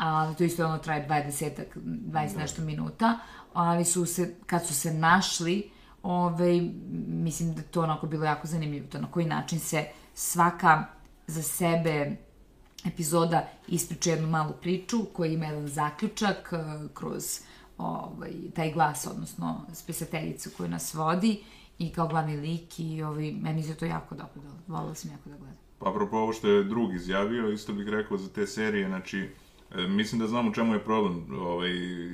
[0.00, 3.18] a to isto ono traje 20, 20 nešto minuta,
[3.52, 5.70] ali su se, kad su se našli,
[6.02, 6.60] ovaj,
[7.06, 9.84] mislim da to onako bilo jako zanimljivo, to na koji način se
[10.14, 10.84] svaka
[11.26, 12.16] za sebe
[12.84, 17.40] epizoda ispriča jednu malu priču koja ima jedan zaključak eh, kroz
[17.78, 21.40] ovaj, taj glas, odnosno spisateljicu koju nas vodi
[21.78, 24.54] i kao glavni lik i ovaj, meni se to jako dopadalo.
[24.66, 25.56] Volila sam jako da gledam.
[25.78, 29.28] Pa apropo ovo što je drug izjavio, isto bih rekao za te serije, znači,
[29.76, 31.70] mislim da znam u čemu je problem, ovaj,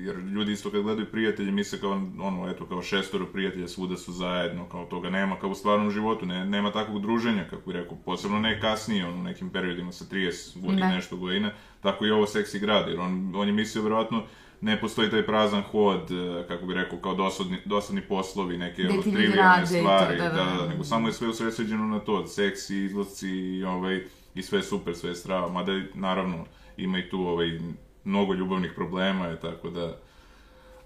[0.06, 1.90] jer ljudi isto kad gledaju prijatelje misle kao,
[2.20, 6.26] ono, eto, kao šestoro prijatelja, svuda su zajedno, kao toga nema, kao u stvarnom životu,
[6.26, 10.04] ne, nema takvog druženja, kako bih rekao, posebno ne kasnije, ono, u nekim periodima sa
[10.04, 10.94] 30 godina, Da.
[10.94, 14.22] nešto godina, tako i ovo seksi grad, jer on, on je mislio, verovatno,
[14.60, 19.36] ne postoji taj prazan hod, e, kako bih rekao, kao dosadni, dosadni poslovi, neke trivialne
[19.36, 20.62] rade i to, stvari, da, da, da, da.
[20.62, 24.04] da, nego samo je sve usredsređeno na to, seksi, izlazci ovaj,
[24.34, 26.44] i sve super, sve strava, mada je, naravno
[26.76, 27.60] ima i tu ovaj,
[28.04, 29.96] mnogo ljubavnih problema, je, tako da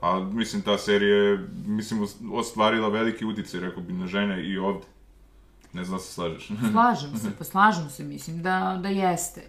[0.00, 4.58] a mislim ta serija je mislim os- ostvarila veliki uticaj, rekao bi, na žene i
[4.58, 4.86] ovde.
[5.72, 6.50] Ne znam da se slažeš.
[6.72, 9.42] Slažem se, pa slažem se, mislim da, da jeste.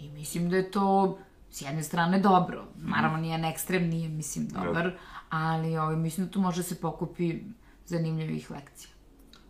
[0.00, 1.18] I mislim da je to
[1.50, 2.64] s jedne strane dobro.
[2.76, 4.92] Naravno, nije jedan ekstrem, nije, mislim, dobar,
[5.30, 7.38] ali ovaj, mislim da tu može se pokupi
[7.86, 8.90] zanimljivih lekcija.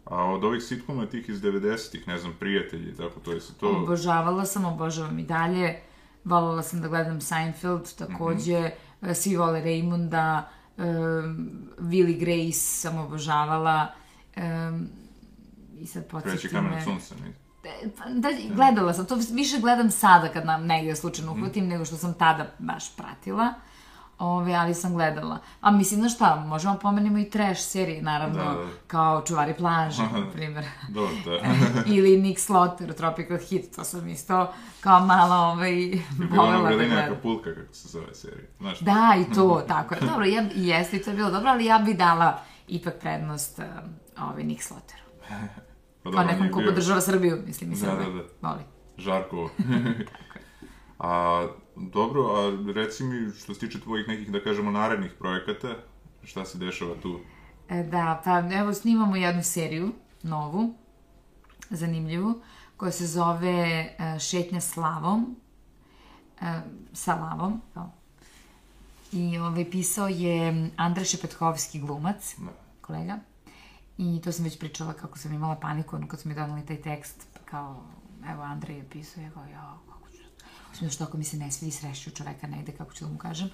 [0.04, 3.68] A od ovih sitkoma tih iz 90-ih, ne znam, prijatelji, tako to je se to...
[3.68, 5.80] Obožavala sam, obožavam i dalje.
[6.24, 8.70] Volela sam da gledam Seinfeld, takođe.
[9.02, 9.12] Mhm.
[9.14, 10.42] Svi vole Raymonda.
[10.76, 10.84] Um,
[11.78, 13.86] Willy Grace sam obožavala.
[14.36, 14.88] Um,
[15.78, 16.76] I sad Kreći podsjeti kamen me...
[16.76, 17.32] od sunca, ne?
[17.64, 21.40] E, pa, Da, gledala sam, to više gledam sada kad nam negdje slučajno Mhm.
[21.42, 23.54] uhvatim, nego što sam tada baš pratila.
[24.22, 25.38] Ove, ali sam gledala.
[25.60, 28.68] A mislim, znaš šta, možemo pomenimo i trash serije, naravno, Da, da.
[28.86, 30.64] kao Čuvari plaže, na primjer.
[30.88, 31.40] Dobro, da.
[31.94, 35.72] Ili Nick Slaughter, Tropical Hit, to sam isto kao mala ovaj,
[36.30, 37.14] volela da gledam.
[37.14, 38.46] Kapulka, kako se zove serija.
[38.60, 40.00] Znaš, Da, i to, tako je.
[40.00, 43.64] Dobro, ja, jeste i to je bilo dobro, ali ja bi dala ipak prednost um,
[44.28, 45.02] ovaj Nick Slaughteru.
[46.02, 48.48] pa Kao dobro, nekom nije ko podržava Srbiju, mislim, i Da, da, da.
[48.48, 48.62] Voli.
[48.98, 49.50] Žarko.
[51.02, 51.46] a,
[51.76, 55.74] dobro, a reci mi što se tiče tvojih nekih, da kažemo, narednih projekata,
[56.24, 57.20] šta se dešava tu?
[57.68, 59.92] E, Da, pa evo snimamo jednu seriju,
[60.22, 60.74] novu,
[61.70, 62.40] zanimljivu,
[62.76, 63.50] koja se zove
[63.98, 65.36] e, Šetnja s lavom,
[66.40, 66.60] e,
[66.92, 67.90] sa lavom, kao.
[69.12, 72.50] I ovaj, pisao je Andrej Šepetkovski glumac, Da.
[72.80, 73.18] kolega.
[73.98, 76.82] I to sam već pričala kako sam imala paniku, ono kad su mi donali taj
[76.82, 77.82] tekst, kao,
[78.32, 79.78] evo Andrej je pisao, ja kao, ja,
[80.72, 83.18] ću, Mislim, što ako mi se ne svidi sreću čoveka negde, kako ću da mu
[83.18, 83.50] kažem.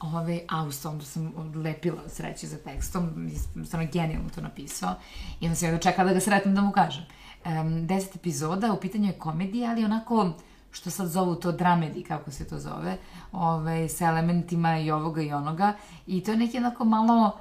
[0.00, 3.30] Ove, a u stvarno sam odlepila od sreće za tekstom,
[3.64, 4.94] stvarno genijalno to napisao.
[5.40, 7.04] I onda sam jedno čekala da ga sretnem da mu kažem.
[7.44, 10.32] Um, deset epizoda, u pitanju je komedija, ali onako,
[10.70, 12.96] što sad zovu to dramedi, kako se to zove,
[13.32, 15.72] ove, sa elementima i ovoga i onoga.
[16.06, 17.38] I to je neki onako malo,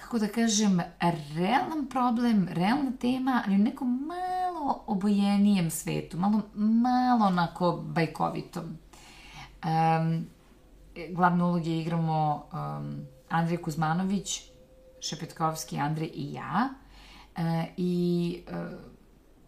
[0.00, 0.80] kako da kažem,
[1.34, 8.64] realan problem, realna tema, ali u nekom malo obojenijem svetu, malo, malo onako bajkovitom.
[8.64, 10.26] Um,
[11.10, 14.42] glavne uloge igramo um, Andrej Kuzmanović,
[15.00, 16.68] Šepetkovski, Andrej i ja.
[17.36, 18.52] E, I e,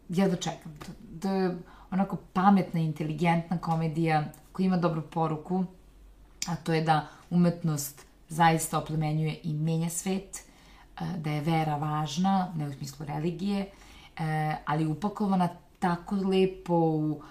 [0.09, 0.92] jedva čekam to.
[1.11, 1.55] Da,
[1.90, 5.64] onako pametna, inteligentna komedija koja ima dobru poruku,
[6.48, 12.52] a to je da umetnost zaista oplemenjuje i menja svet, e, da je vera važna,
[12.56, 13.66] ne u smislu religije,
[14.18, 17.22] e, ali upakovana tako lepo u,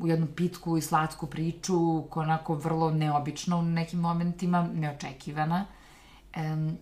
[0.00, 5.66] u jednu pitku i slatku priču, koja onako vrlo neobična u nekim momentima, neočekivana.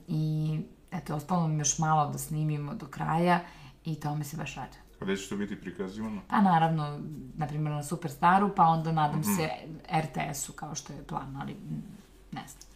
[0.08, 0.58] I
[0.90, 3.40] eto, ostalo mi još malo da snimimo do kraja
[3.84, 4.76] i to mi se baš radi.
[5.00, 6.20] A gde će to biti prikazivano?
[6.28, 7.00] Pa naravno,
[7.36, 9.36] na primjer na Superstaru, pa onda nadam mm -hmm.
[9.36, 9.50] se
[10.00, 11.56] RTS-u kao što je plan, ali
[12.32, 12.69] ne znam.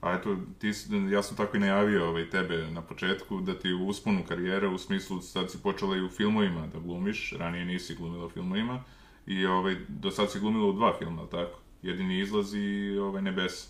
[0.00, 0.72] A eto, ti,
[1.12, 4.78] ja sam tako i najavio ovaj, tebe na početku, da ti u usponu karijere, u
[4.78, 8.82] smislu sad si počela i u filmovima da glumiš, ranije nisi glumila u filmovima,
[9.26, 11.58] i ovaj, do sad si glumila u dva filma, tako?
[11.82, 13.68] Jedini izlaz i ovaj, Nebesa.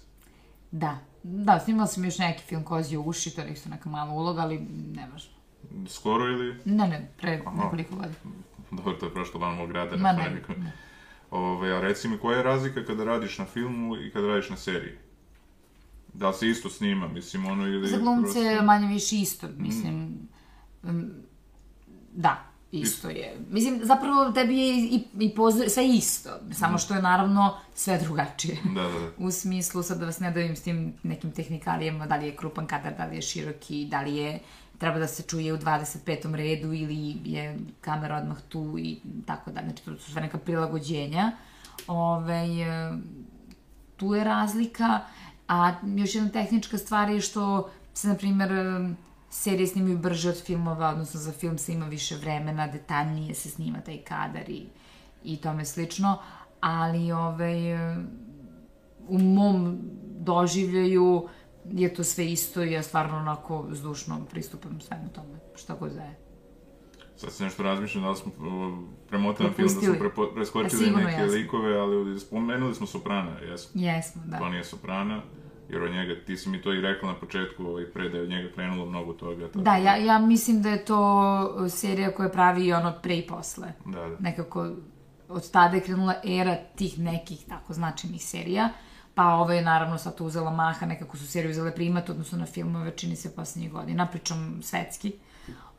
[0.71, 4.13] Da, da, snimala sam još neki film Kozi u uši, to je isto neka mala
[4.13, 4.59] uloga, ali
[4.95, 5.33] ne važno.
[5.89, 6.57] Skoro ili?
[6.65, 7.65] Ne, ne, pre Aha.
[7.65, 8.15] nekoliko godina.
[8.71, 9.97] Dobro, to je prošlo van mog grada.
[9.97, 10.73] Ma ne, ne.
[11.31, 14.57] Ove, a reci mi, koja je razlika kada radiš na filmu i kada radiš na
[14.57, 14.93] seriji?
[16.19, 17.89] Da se isto snima, mislim, ono ili...
[17.89, 18.65] Za glumce prosto...
[18.65, 20.19] manje više isto, mislim.
[20.85, 21.03] Mm.
[22.13, 23.37] Da, isto je.
[23.51, 26.79] Mislim, zapravo tebi je i, i pozor, sve isto, samo mm.
[26.79, 28.57] što je naravno sve drugačije.
[28.75, 29.11] Da, da, da.
[29.27, 32.67] U smislu, sad da vas ne davim s tim nekim tehnikalijama, da li je krupan
[32.67, 34.39] kadar, da li je široki, da li je
[34.79, 36.35] treba da se čuje u 25.
[36.35, 41.33] redu ili je kamera odmah tu i tako da, znači to su sve neka prilagođenja.
[41.87, 42.47] Ove,
[43.97, 45.01] tu je razlika,
[45.49, 48.51] a još jedna tehnička stvar je što se, na primer,
[49.31, 53.81] serije snimaju brže od filmova, odnosno za film se ima više vremena, detaljnije se snima
[53.81, 54.67] taj kadar i,
[55.25, 56.19] i tome slično,
[56.61, 57.75] ali ovaj,
[59.09, 59.79] u mom
[60.19, 61.29] doživljaju
[61.73, 66.03] je to sve isto i ja stvarno onako zdušno pristupam svemu tome, šta god da
[66.03, 66.26] je.
[67.17, 68.33] Sad se nešto razmišljam da li smo
[69.09, 71.37] premotali film, da smo prepo, preskočili ja, neke jesmo.
[71.37, 73.81] likove, ali spomenuli smo Soprana, jesmo?
[73.83, 74.39] Jesmo, da.
[74.39, 75.23] To nije Soprana,
[75.69, 78.23] jer od njega, ti si mi to i rekla na početku, ovaj, pre da je
[78.23, 79.47] od njega krenulo mnogo toga.
[79.47, 83.73] Tako da, ja, ja mislim da je to serija koja pravi ono pre i posle.
[83.85, 84.17] Da, da.
[84.21, 84.71] Nekako
[85.29, 88.69] od tada je krenula era tih nekih tako značajnih serija.
[89.15, 92.97] Pa ovo je naravno sad uzela maha, nekako su seriju uzele primat, odnosno na filmove,
[92.97, 95.13] čini se poslednjih godina, pričam svetski.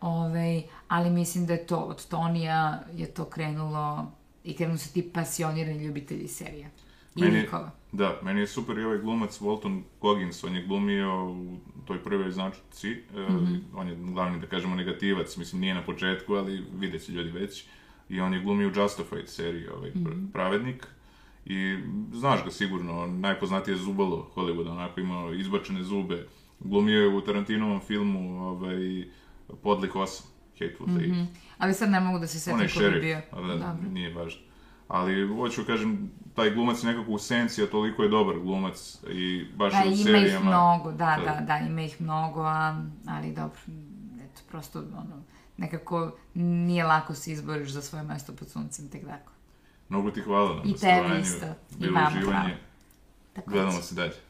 [0.02, 4.12] Ove, ali mislim da je to, od Tonija je to krenulo
[4.44, 6.68] i krenu se ti pasionirani ljubitelji serija.
[7.16, 7.72] I meni, likova.
[7.92, 12.32] Da, meni je super i ovaj glumac Walton Goggins, on je glumio u toj prvoj
[12.32, 13.60] značici, mm -hmm.
[13.76, 17.66] on je glavni, da kažemo, negativac, mislim, nije na početku, ali vidjet će ljudi već,
[18.10, 20.32] i on je glumio u Justified seriji, ovaj, mm -hmm.
[20.32, 20.88] pravednik,
[21.50, 21.78] I
[22.14, 26.28] znaš ga sigurno, najpoznatije zubalo Hollywooda, onako ima izbačene zube.
[26.60, 29.06] Glumio je u Tarantinovom filmu ovaj,
[29.64, 30.24] Podlik 8,
[30.60, 31.08] Hateful Eight.
[31.08, 31.26] Mm -hmm.
[31.58, 33.22] Ali sad ne mogu da se setim ko bi bio.
[33.48, 34.42] Da, da, nije važno.
[34.88, 39.46] Ali hoću kažem, taj glumac je nekako u senci, a toliko je dobar glumac i
[39.56, 40.12] baš da, u serijama...
[40.12, 43.60] Da, ima ih mnogo, da, da, da, ima ih mnogo, a, ali dobro,
[44.16, 45.24] eto, prosto, ono,
[45.58, 49.32] nekako nije lako se izboriš za svoje mesto pod suncem, tek tako.
[49.90, 51.46] Mnogo ti hvala na I tebi isto.
[51.78, 52.58] Bilo uživanje.
[53.46, 54.27] Gledamo se dalje.